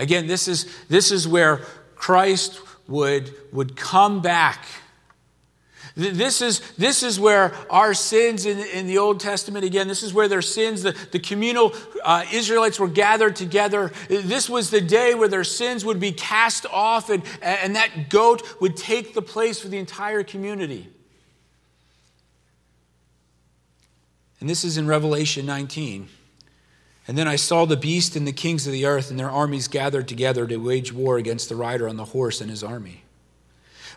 Again, 0.00 0.26
this 0.26 0.48
is, 0.48 0.66
this 0.88 1.12
is 1.12 1.28
where 1.28 1.58
Christ 1.94 2.58
would, 2.88 3.34
would 3.52 3.76
come 3.76 4.22
back. 4.22 4.64
This 5.94 6.40
is, 6.40 6.60
this 6.78 7.02
is 7.02 7.20
where 7.20 7.52
our 7.68 7.92
sins 7.92 8.46
in, 8.46 8.58
in 8.58 8.86
the 8.86 8.96
Old 8.96 9.20
Testament, 9.20 9.62
again, 9.62 9.88
this 9.88 10.02
is 10.02 10.14
where 10.14 10.26
their 10.26 10.40
sins, 10.40 10.82
the, 10.82 10.96
the 11.10 11.18
communal 11.18 11.74
uh, 12.02 12.24
Israelites 12.32 12.80
were 12.80 12.88
gathered 12.88 13.36
together. 13.36 13.92
This 14.08 14.48
was 14.48 14.70
the 14.70 14.80
day 14.80 15.14
where 15.14 15.28
their 15.28 15.44
sins 15.44 15.84
would 15.84 16.00
be 16.00 16.12
cast 16.12 16.64
off, 16.72 17.10
and, 17.10 17.22
and 17.42 17.76
that 17.76 18.08
goat 18.08 18.42
would 18.58 18.78
take 18.78 19.12
the 19.12 19.20
place 19.20 19.60
for 19.60 19.68
the 19.68 19.76
entire 19.76 20.22
community. 20.22 20.88
And 24.40 24.48
this 24.48 24.64
is 24.64 24.78
in 24.78 24.86
Revelation 24.86 25.44
19. 25.44 26.08
And 27.10 27.18
then 27.18 27.26
I 27.26 27.34
saw 27.34 27.64
the 27.64 27.76
beast 27.76 28.14
and 28.14 28.24
the 28.24 28.30
kings 28.30 28.68
of 28.68 28.72
the 28.72 28.86
earth 28.86 29.10
and 29.10 29.18
their 29.18 29.32
armies 29.32 29.66
gathered 29.66 30.06
together 30.06 30.46
to 30.46 30.58
wage 30.58 30.92
war 30.92 31.18
against 31.18 31.48
the 31.48 31.56
rider 31.56 31.88
on 31.88 31.96
the 31.96 32.04
horse 32.04 32.40
and 32.40 32.48
his 32.48 32.62
army. 32.62 33.02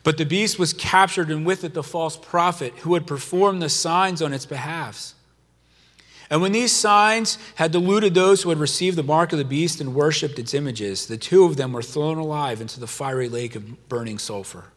But 0.01 0.17
the 0.17 0.25
beast 0.25 0.57
was 0.57 0.73
captured, 0.73 1.29
and 1.29 1.45
with 1.45 1.63
it 1.63 1.75
the 1.75 1.83
false 1.83 2.17
prophet 2.17 2.73
who 2.79 2.95
had 2.95 3.05
performed 3.05 3.61
the 3.61 3.69
signs 3.69 4.23
on 4.23 4.33
its 4.33 4.47
behalf. 4.47 5.13
And 6.31 6.41
when 6.41 6.53
these 6.53 6.71
signs 6.71 7.37
had 7.53 7.71
deluded 7.71 8.15
those 8.15 8.41
who 8.41 8.49
had 8.49 8.57
received 8.57 8.97
the 8.97 9.03
mark 9.03 9.31
of 9.31 9.37
the 9.37 9.45
beast 9.45 9.79
and 9.79 9.93
worshipped 9.93 10.39
its 10.39 10.55
images, 10.55 11.05
the 11.05 11.15
two 11.15 11.43
of 11.43 11.55
them 11.55 11.71
were 11.71 11.83
thrown 11.83 12.17
alive 12.17 12.61
into 12.61 12.79
the 12.79 12.87
fiery 12.87 13.29
lake 13.29 13.55
of 13.55 13.87
burning 13.89 14.17
sulfur. 14.17 14.71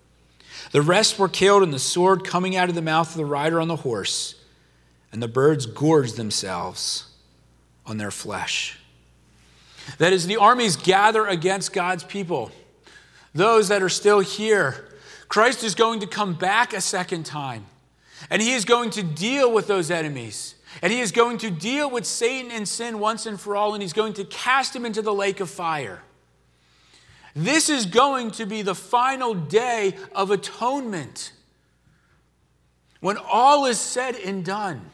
The 0.72 0.82
rest 0.82 1.18
were 1.18 1.30
killed 1.30 1.62
in 1.62 1.70
the 1.70 1.78
sword 1.78 2.22
coming 2.22 2.54
out 2.54 2.68
of 2.68 2.74
the 2.74 2.82
mouth 2.82 3.08
of 3.12 3.16
the 3.16 3.24
rider 3.24 3.62
on 3.62 3.68
the 3.68 3.76
horse, 3.76 4.34
and 5.10 5.22
the 5.22 5.26
birds 5.26 5.64
gorged 5.64 6.18
themselves 6.18 7.05
on 7.86 7.96
their 7.96 8.10
flesh. 8.10 8.78
That 9.98 10.12
is, 10.12 10.26
the 10.26 10.36
armies 10.36 10.76
gather 10.76 11.26
against 11.26 11.72
God's 11.72 12.04
people, 12.04 12.50
those 13.34 13.68
that 13.68 13.82
are 13.82 13.88
still 13.88 14.20
here. 14.20 14.88
Christ 15.28 15.62
is 15.62 15.74
going 15.74 16.00
to 16.00 16.06
come 16.06 16.34
back 16.34 16.72
a 16.72 16.80
second 16.80 17.24
time, 17.24 17.66
and 18.30 18.42
he 18.42 18.52
is 18.52 18.64
going 18.64 18.90
to 18.90 19.02
deal 19.02 19.52
with 19.52 19.66
those 19.66 19.90
enemies. 19.90 20.54
And 20.82 20.92
he 20.92 21.00
is 21.00 21.10
going 21.10 21.38
to 21.38 21.50
deal 21.50 21.90
with 21.90 22.04
Satan 22.04 22.50
and 22.50 22.68
sin 22.68 22.98
once 22.98 23.24
and 23.24 23.40
for 23.40 23.56
all, 23.56 23.72
and 23.72 23.82
he's 23.82 23.94
going 23.94 24.12
to 24.14 24.24
cast 24.24 24.76
him 24.76 24.84
into 24.84 25.00
the 25.00 25.14
lake 25.14 25.40
of 25.40 25.48
fire. 25.48 26.02
This 27.34 27.68
is 27.68 27.86
going 27.86 28.30
to 28.32 28.46
be 28.46 28.62
the 28.62 28.74
final 28.74 29.34
day 29.34 29.94
of 30.14 30.30
atonement. 30.30 31.32
When 33.00 33.16
all 33.16 33.66
is 33.66 33.78
said 33.78 34.16
and 34.16 34.44
done. 34.44 34.90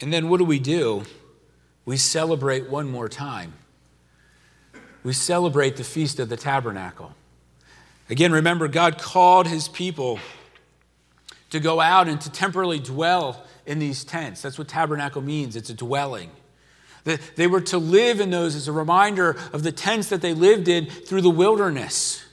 And 0.00 0.12
then 0.12 0.28
what 0.28 0.38
do 0.38 0.44
we 0.44 0.58
do? 0.58 1.04
We 1.84 1.96
celebrate 1.96 2.68
one 2.68 2.90
more 2.90 3.08
time. 3.08 3.54
We 5.02 5.12
celebrate 5.12 5.76
the 5.76 5.84
Feast 5.84 6.18
of 6.18 6.28
the 6.28 6.36
Tabernacle. 6.36 7.14
Again, 8.10 8.32
remember, 8.32 8.68
God 8.68 8.98
called 8.98 9.46
his 9.46 9.68
people 9.68 10.18
to 11.50 11.60
go 11.60 11.80
out 11.80 12.08
and 12.08 12.20
to 12.20 12.30
temporarily 12.30 12.80
dwell 12.80 13.44
in 13.64 13.78
these 13.78 14.04
tents. 14.04 14.42
That's 14.42 14.58
what 14.58 14.68
tabernacle 14.68 15.22
means 15.22 15.56
it's 15.56 15.70
a 15.70 15.74
dwelling. 15.74 16.30
They 17.36 17.46
were 17.46 17.60
to 17.62 17.78
live 17.78 18.20
in 18.20 18.30
those 18.30 18.56
as 18.56 18.66
a 18.66 18.72
reminder 18.72 19.36
of 19.52 19.62
the 19.62 19.70
tents 19.70 20.08
that 20.08 20.22
they 20.22 20.34
lived 20.34 20.66
in 20.66 20.86
through 20.86 21.20
the 21.20 21.30
wilderness. 21.30 22.24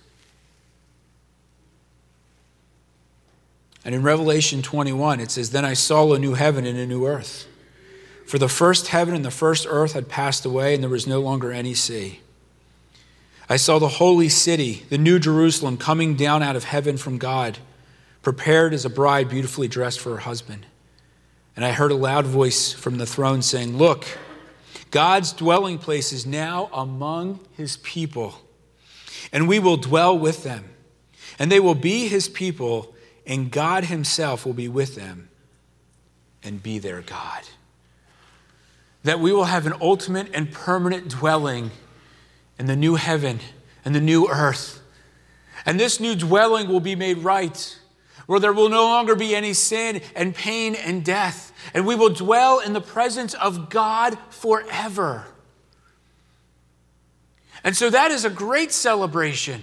And 3.86 3.94
in 3.94 4.02
Revelation 4.02 4.64
21, 4.64 5.20
it 5.20 5.30
says, 5.30 5.52
Then 5.52 5.64
I 5.64 5.74
saw 5.74 6.14
a 6.14 6.20
new 6.20 6.34
heaven 6.34 6.66
and 6.66 6.80
a 6.80 6.88
new 6.88 7.06
earth. 7.06 7.48
For 8.34 8.40
the 8.40 8.50
first 8.50 8.88
heaven 8.88 9.14
and 9.14 9.24
the 9.24 9.30
first 9.30 9.68
earth 9.70 9.94
had 9.94 10.10
passed 10.10 10.44
away, 10.44 10.74
and 10.74 10.82
there 10.82 10.90
was 10.90 11.06
no 11.06 11.22
longer 11.22 11.52
any 11.52 11.76
sea. 11.76 12.22
I 13.48 13.58
saw 13.58 13.78
the 13.78 13.88
holy 13.88 14.28
city, 14.28 14.88
the 14.90 14.98
new 14.98 15.20
Jerusalem, 15.20 15.78
coming 15.78 16.16
down 16.16 16.42
out 16.42 16.56
of 16.56 16.64
heaven 16.64 16.98
from 16.98 17.20
God 17.20 17.60
prepared 18.24 18.74
as 18.74 18.86
a 18.86 18.90
bride 18.90 19.30
beautifully 19.30 19.68
dressed 19.68 20.00
for 20.00 20.10
her 20.10 20.22
husband. 20.22 20.66
And 21.56 21.64
I 21.64 21.74
heard 21.74 21.92
a 21.92 21.96
loud 21.96 22.26
voice 22.26 22.74
from 22.74 22.98
the 22.98 23.06
throne 23.06 23.44
saying, 23.44 23.78
Look, 23.78 24.08
God's 24.90 25.32
dwelling 25.32 25.78
place 25.78 26.12
is 26.12 26.26
now 26.26 26.72
among 26.74 27.40
his 27.56 27.78
people, 27.78 28.42
and 29.32 29.48
we 29.48 29.60
will 29.60 29.78
dwell 29.78 30.18
with 30.18 30.42
them. 30.42 30.64
And 31.38 31.52
they 31.52 31.60
will 31.60 31.76
be 31.76 32.08
his 32.08 32.28
people, 32.30 32.96
and 33.28 33.52
God 33.52 33.84
himself 33.84 34.44
will 34.44 34.54
be 34.54 34.70
with 34.70 34.96
them 34.96 35.30
and 36.42 36.64
be 36.64 36.80
their 36.80 37.04
God. 37.04 37.44
That 39.04 39.20
we 39.20 39.32
will 39.32 39.46
have 39.46 39.66
an 39.66 39.74
ultimate 39.82 40.30
and 40.34 40.52
permanent 40.52 41.10
dwelling 41.10 41.72
in 42.58 42.66
the 42.66 42.76
new 42.76 42.96
heaven 42.96 43.40
and 43.84 43.94
the 43.94 44.02
new 44.02 44.30
earth. 44.30 44.82
And 45.66 45.80
this 45.80 46.00
new 46.00 46.16
dwelling 46.16 46.68
will 46.68 46.80
be 46.80 46.96
made 46.96 47.20
right 47.20 47.80
where 48.26 48.40
there 48.40 48.54
will 48.54 48.70
no 48.70 48.84
longer 48.84 49.16
be 49.16 49.36
any 49.36 49.54
sin 49.54 50.02
and 50.16 50.34
pain 50.34 50.76
and 50.76 51.04
death, 51.04 51.52
and 51.74 51.86
we 51.86 51.96
will 51.96 52.10
dwell 52.10 52.60
in 52.60 52.74
the 52.74 52.82
presence 52.82 53.34
of 53.34 53.70
God 53.70 54.18
forever. 54.30 55.26
And 57.64 57.76
so 57.76 57.90
that 57.90 58.12
is 58.12 58.26
a 58.26 58.30
great 58.30 58.72
celebration. 58.72 59.62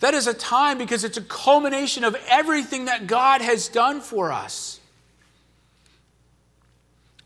That 0.00 0.14
is 0.14 0.26
a 0.26 0.34
time 0.34 0.78
because 0.78 1.04
it's 1.04 1.16
a 1.16 1.22
culmination 1.22 2.04
of 2.04 2.16
everything 2.28 2.86
that 2.86 3.06
God 3.06 3.40
has 3.40 3.68
done 3.68 4.00
for 4.00 4.32
us. 4.32 4.71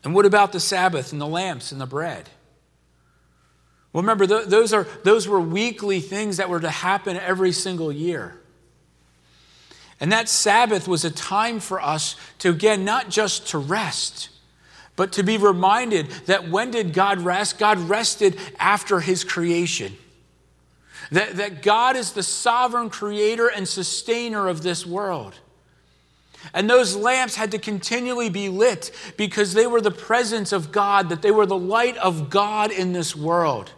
And 0.03 0.13
what 0.13 0.25
about 0.25 0.51
the 0.51 0.59
Sabbath 0.59 1.11
and 1.11 1.19
the 1.19 1.27
lamps 1.27 1.71
and 1.71 1.81
the 1.81 1.85
bread? 1.85 2.29
Well, 3.91 4.03
remember, 4.03 4.27
those, 4.27 4.73
are, 4.73 4.87
those 5.03 5.27
were 5.27 5.39
weekly 5.39 5.99
things 6.01 6.37
that 6.37 6.49
were 6.49 6.59
to 6.59 6.69
happen 6.69 7.17
every 7.17 7.51
single 7.51 7.91
year. 7.91 8.39
And 9.99 10.11
that 10.11 10.29
Sabbath 10.29 10.87
was 10.87 11.03
a 11.03 11.09
time 11.09 11.59
for 11.59 11.81
us 11.81 12.15
to, 12.39 12.49
again, 12.49 12.85
not 12.85 13.09
just 13.09 13.47
to 13.49 13.57
rest, 13.57 14.29
but 14.95 15.13
to 15.13 15.23
be 15.23 15.37
reminded 15.37 16.09
that 16.27 16.49
when 16.49 16.71
did 16.71 16.93
God 16.93 17.21
rest? 17.21 17.57
God 17.57 17.79
rested 17.79 18.37
after 18.59 18.99
his 18.99 19.23
creation. 19.23 19.95
That, 21.11 21.37
that 21.37 21.61
God 21.63 21.95
is 21.95 22.11
the 22.11 22.23
sovereign 22.23 22.89
creator 22.89 23.47
and 23.47 23.67
sustainer 23.67 24.47
of 24.47 24.61
this 24.61 24.85
world. 24.85 25.35
And 26.53 26.69
those 26.69 26.95
lamps 26.95 27.35
had 27.35 27.51
to 27.51 27.59
continually 27.59 28.29
be 28.29 28.49
lit 28.49 28.91
because 29.17 29.53
they 29.53 29.67
were 29.67 29.81
the 29.81 29.91
presence 29.91 30.51
of 30.51 30.71
God, 30.71 31.09
that 31.09 31.21
they 31.21 31.31
were 31.31 31.45
the 31.45 31.57
light 31.57 31.97
of 31.97 32.29
God 32.29 32.71
in 32.71 32.93
this 32.93 33.15
world. 33.15 33.71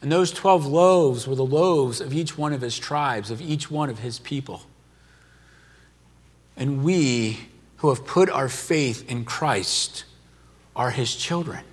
And 0.00 0.12
those 0.12 0.30
12 0.30 0.66
loaves 0.66 1.26
were 1.26 1.34
the 1.34 1.44
loaves 1.44 2.00
of 2.00 2.12
each 2.12 2.38
one 2.38 2.52
of 2.52 2.60
his 2.60 2.78
tribes, 2.78 3.30
of 3.30 3.40
each 3.40 3.70
one 3.70 3.90
of 3.90 3.98
his 3.98 4.18
people. 4.20 4.62
And 6.56 6.84
we 6.84 7.38
who 7.78 7.88
have 7.88 8.04
put 8.04 8.28
our 8.30 8.48
faith 8.48 9.08
in 9.10 9.24
Christ 9.24 10.04
are 10.74 10.90
his 10.90 11.14
children. 11.14 11.64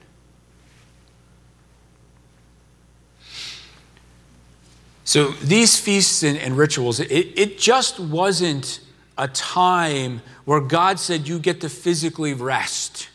So 5.03 5.29
these 5.31 5.79
feasts 5.79 6.23
and, 6.23 6.37
and 6.37 6.57
rituals, 6.57 6.99
it, 6.99 7.09
it 7.11 7.59
just 7.59 7.99
wasn't 7.99 8.79
a 9.17 9.27
time 9.27 10.21
where 10.45 10.59
God 10.59 10.99
said 10.99 11.27
you 11.27 11.39
get 11.39 11.61
to 11.61 11.69
physically 11.69 12.33
rest. 12.33 13.09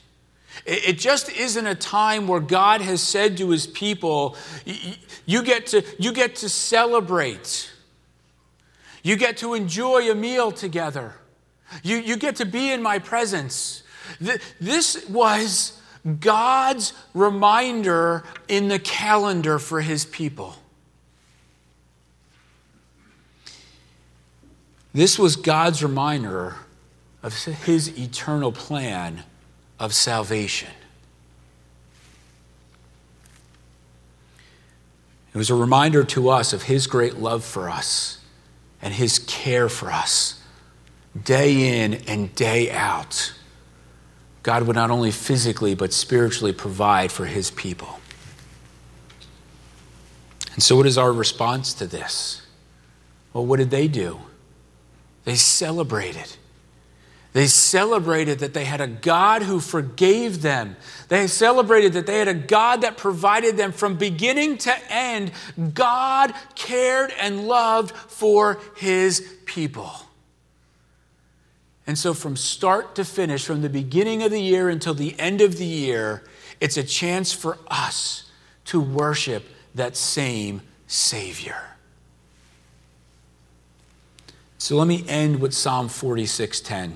It 0.66 0.98
just 0.98 1.30
isn't 1.30 1.66
a 1.66 1.74
time 1.74 2.28
where 2.28 2.40
God 2.40 2.80
has 2.80 3.02
said 3.02 3.36
to 3.38 3.50
his 3.50 3.66
people, 3.66 4.36
you 5.26 5.42
get 5.42 5.66
to, 5.68 5.82
you 5.98 6.12
get 6.12 6.36
to 6.36 6.48
celebrate. 6.48 7.70
You 9.02 9.16
get 9.16 9.38
to 9.38 9.54
enjoy 9.54 10.10
a 10.10 10.14
meal 10.14 10.52
together. 10.52 11.14
You, 11.82 11.96
you 11.96 12.16
get 12.16 12.36
to 12.36 12.44
be 12.44 12.72
in 12.72 12.82
my 12.82 12.98
presence. 12.98 13.82
This 14.60 15.08
was 15.08 15.80
God's 16.18 16.92
reminder 17.14 18.24
in 18.48 18.68
the 18.68 18.78
calendar 18.78 19.58
for 19.58 19.80
his 19.80 20.04
people. 20.04 20.56
This 24.92 25.18
was 25.18 25.36
God's 25.36 25.82
reminder 25.82 26.56
of 27.22 27.34
his 27.44 27.98
eternal 27.98 28.52
plan 28.52 29.24
of 29.78 29.94
salvation. 29.94 30.70
It 35.32 35.38
was 35.38 35.50
a 35.50 35.54
reminder 35.54 36.02
to 36.04 36.28
us 36.28 36.52
of 36.52 36.64
His 36.64 36.86
great 36.86 37.16
love 37.16 37.44
for 37.44 37.70
us 37.70 38.18
and 38.82 38.92
His 38.92 39.18
care 39.20 39.68
for 39.68 39.90
us. 39.90 40.42
Day 41.24 41.82
in 41.82 41.94
and 42.06 42.34
day 42.34 42.70
out, 42.70 43.32
God 44.42 44.64
would 44.64 44.76
not 44.76 44.90
only 44.90 45.10
physically 45.10 45.74
but 45.74 45.92
spiritually 45.92 46.52
provide 46.52 47.12
for 47.12 47.26
His 47.26 47.50
people. 47.50 48.00
And 50.54 50.62
so, 50.62 50.76
what 50.76 50.86
is 50.86 50.98
our 50.98 51.12
response 51.12 51.74
to 51.74 51.86
this? 51.86 52.42
Well, 53.32 53.46
what 53.46 53.58
did 53.58 53.70
they 53.70 53.86
do? 53.86 54.20
They 55.24 55.34
celebrated. 55.34 56.36
They 57.32 57.46
celebrated 57.46 58.40
that 58.40 58.54
they 58.54 58.64
had 58.64 58.80
a 58.80 58.88
God 58.88 59.42
who 59.42 59.60
forgave 59.60 60.42
them. 60.42 60.76
They 61.08 61.28
celebrated 61.28 61.92
that 61.92 62.06
they 62.06 62.18
had 62.18 62.26
a 62.26 62.34
God 62.34 62.80
that 62.80 62.96
provided 62.96 63.56
them 63.56 63.70
from 63.70 63.96
beginning 63.96 64.58
to 64.58 64.74
end. 64.92 65.30
God 65.74 66.34
cared 66.56 67.12
and 67.20 67.46
loved 67.46 67.94
for 67.94 68.58
his 68.76 69.36
people. 69.44 69.92
And 71.86 71.96
so, 71.96 72.14
from 72.14 72.36
start 72.36 72.94
to 72.96 73.04
finish, 73.04 73.44
from 73.44 73.62
the 73.62 73.68
beginning 73.68 74.22
of 74.22 74.30
the 74.30 74.42
year 74.42 74.68
until 74.68 74.94
the 74.94 75.18
end 75.18 75.40
of 75.40 75.56
the 75.56 75.64
year, 75.64 76.24
it's 76.60 76.76
a 76.76 76.84
chance 76.84 77.32
for 77.32 77.58
us 77.68 78.30
to 78.66 78.80
worship 78.80 79.44
that 79.74 79.96
same 79.96 80.62
Savior. 80.86 81.69
So 84.60 84.76
let 84.76 84.86
me 84.86 85.04
end 85.08 85.40
with 85.40 85.54
Psalm 85.54 85.88
46:10. 85.88 86.92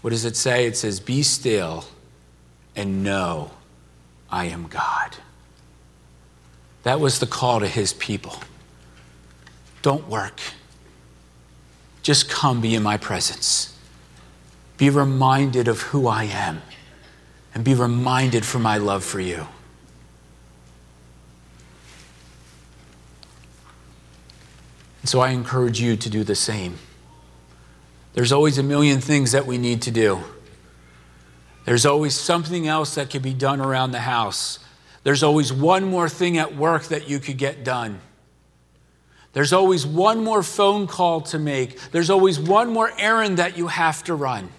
What 0.00 0.10
does 0.10 0.24
it 0.24 0.34
say? 0.34 0.64
It 0.64 0.78
says, 0.78 0.98
Be 0.98 1.22
still 1.22 1.84
and 2.74 3.04
know 3.04 3.50
I 4.30 4.46
am 4.46 4.66
God. 4.66 5.18
That 6.84 7.00
was 7.00 7.18
the 7.18 7.26
call 7.26 7.60
to 7.60 7.68
his 7.68 7.92
people. 7.92 8.36
Don't 9.82 10.08
work. 10.08 10.40
Just 12.02 12.30
come 12.30 12.62
be 12.62 12.74
in 12.74 12.82
my 12.82 12.96
presence. 12.96 13.76
Be 14.78 14.88
reminded 14.88 15.68
of 15.68 15.82
who 15.82 16.08
I 16.08 16.24
am 16.24 16.62
and 17.54 17.62
be 17.62 17.74
reminded 17.74 18.46
for 18.46 18.58
my 18.58 18.78
love 18.78 19.04
for 19.04 19.20
you. 19.20 19.46
So 25.08 25.20
I 25.20 25.30
encourage 25.30 25.80
you 25.80 25.96
to 25.96 26.10
do 26.10 26.22
the 26.22 26.34
same. 26.34 26.76
There's 28.12 28.30
always 28.30 28.58
a 28.58 28.62
million 28.62 29.00
things 29.00 29.32
that 29.32 29.46
we 29.46 29.56
need 29.56 29.80
to 29.82 29.90
do. 29.90 30.18
There's 31.64 31.86
always 31.86 32.14
something 32.14 32.68
else 32.68 32.94
that 32.96 33.08
could 33.08 33.22
be 33.22 33.32
done 33.32 33.60
around 33.60 33.92
the 33.92 34.00
house. 34.00 34.58
There's 35.04 35.22
always 35.22 35.50
one 35.50 35.84
more 35.84 36.10
thing 36.10 36.36
at 36.36 36.54
work 36.54 36.84
that 36.84 37.08
you 37.08 37.20
could 37.20 37.38
get 37.38 37.64
done. 37.64 38.00
There's 39.32 39.52
always 39.52 39.86
one 39.86 40.22
more 40.22 40.42
phone 40.42 40.86
call 40.86 41.22
to 41.22 41.38
make. 41.38 41.80
There's 41.90 42.10
always 42.10 42.38
one 42.38 42.70
more 42.70 42.92
errand 42.98 43.38
that 43.38 43.56
you 43.56 43.68
have 43.68 44.04
to 44.04 44.14
run. 44.14 44.50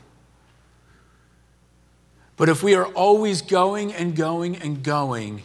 But 2.37 2.49
if 2.49 2.63
we 2.63 2.73
are 2.73 2.85
always 2.85 3.43
going 3.43 3.93
and 3.93 4.15
going 4.15 4.55
and 4.55 4.81
going, 4.81 5.43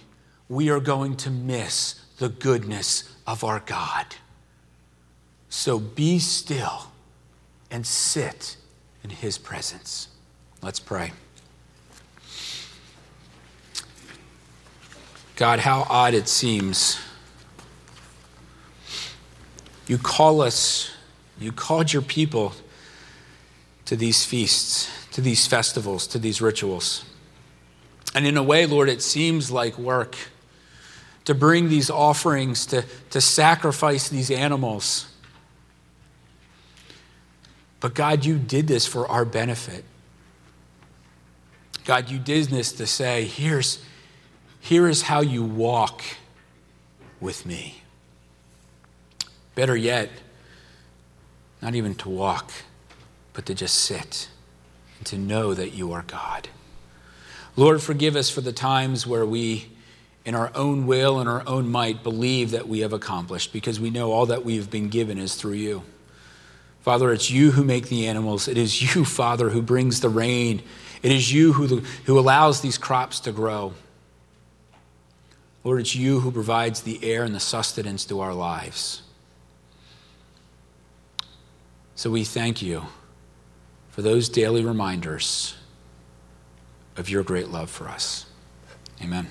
we 0.48 0.70
are 0.70 0.80
going 0.80 1.16
to 1.16 1.30
miss 1.30 2.00
the 2.18 2.30
goodness 2.30 3.14
of 3.26 3.44
our 3.44 3.60
God. 3.60 4.06
So 5.56 5.78
be 5.78 6.18
still 6.18 6.88
and 7.70 7.86
sit 7.86 8.56
in 9.04 9.10
his 9.10 9.38
presence. 9.38 10.08
Let's 10.60 10.80
pray. 10.80 11.12
God, 15.36 15.60
how 15.60 15.86
odd 15.88 16.12
it 16.12 16.28
seems. 16.28 17.00
You 19.86 19.96
call 19.96 20.42
us, 20.42 20.90
you 21.38 21.52
called 21.52 21.92
your 21.92 22.02
people 22.02 22.52
to 23.84 23.94
these 23.94 24.24
feasts, 24.24 24.90
to 25.12 25.20
these 25.20 25.46
festivals, 25.46 26.08
to 26.08 26.18
these 26.18 26.42
rituals. 26.42 27.04
And 28.12 28.26
in 28.26 28.36
a 28.36 28.42
way, 28.42 28.66
Lord, 28.66 28.88
it 28.88 29.00
seems 29.00 29.52
like 29.52 29.78
work 29.78 30.16
to 31.24 31.34
bring 31.34 31.68
these 31.68 31.90
offerings, 31.90 32.66
to, 32.66 32.84
to 33.10 33.20
sacrifice 33.20 34.08
these 34.08 34.32
animals. 34.32 35.06
But 37.84 37.92
God, 37.92 38.24
you 38.24 38.38
did 38.38 38.66
this 38.66 38.86
for 38.86 39.06
our 39.08 39.26
benefit. 39.26 39.84
God, 41.84 42.08
you 42.08 42.18
did 42.18 42.46
this 42.46 42.72
to 42.72 42.86
say, 42.86 43.26
here's, 43.26 43.84
here 44.58 44.88
is 44.88 45.02
how 45.02 45.20
you 45.20 45.44
walk 45.44 46.02
with 47.20 47.44
me. 47.44 47.82
Better 49.54 49.76
yet, 49.76 50.08
not 51.60 51.74
even 51.74 51.94
to 51.96 52.08
walk, 52.08 52.52
but 53.34 53.44
to 53.44 53.54
just 53.54 53.74
sit 53.74 54.30
and 54.96 55.06
to 55.08 55.18
know 55.18 55.52
that 55.52 55.74
you 55.74 55.92
are 55.92 56.04
God. 56.06 56.48
Lord, 57.54 57.82
forgive 57.82 58.16
us 58.16 58.30
for 58.30 58.40
the 58.40 58.50
times 58.50 59.06
where 59.06 59.26
we 59.26 59.68
in 60.24 60.34
our 60.34 60.50
own 60.54 60.86
will 60.86 61.20
and 61.20 61.28
our 61.28 61.46
own 61.46 61.70
might 61.70 62.02
believe 62.02 62.52
that 62.52 62.66
we 62.66 62.80
have 62.80 62.94
accomplished 62.94 63.52
because 63.52 63.78
we 63.78 63.90
know 63.90 64.10
all 64.10 64.24
that 64.24 64.42
we've 64.42 64.70
been 64.70 64.88
given 64.88 65.18
is 65.18 65.34
through 65.34 65.52
you. 65.52 65.82
Father, 66.84 67.14
it's 67.14 67.30
you 67.30 67.52
who 67.52 67.64
make 67.64 67.88
the 67.88 68.06
animals. 68.06 68.46
It 68.46 68.58
is 68.58 68.94
you, 68.94 69.04
Father, 69.06 69.48
who 69.48 69.62
brings 69.62 70.00
the 70.00 70.10
rain. 70.10 70.62
It 71.02 71.12
is 71.12 71.32
you 71.32 71.54
who, 71.54 71.78
who 72.04 72.18
allows 72.18 72.60
these 72.60 72.76
crops 72.76 73.20
to 73.20 73.32
grow. 73.32 73.72
Lord, 75.64 75.80
it's 75.80 75.96
you 75.96 76.20
who 76.20 76.30
provides 76.30 76.82
the 76.82 77.02
air 77.02 77.24
and 77.24 77.34
the 77.34 77.40
sustenance 77.40 78.04
to 78.04 78.20
our 78.20 78.34
lives. 78.34 79.00
So 81.94 82.10
we 82.10 82.22
thank 82.22 82.60
you 82.60 82.84
for 83.88 84.02
those 84.02 84.28
daily 84.28 84.62
reminders 84.62 85.54
of 86.98 87.08
your 87.08 87.22
great 87.22 87.48
love 87.48 87.70
for 87.70 87.88
us. 87.88 88.26
Amen. 89.02 89.28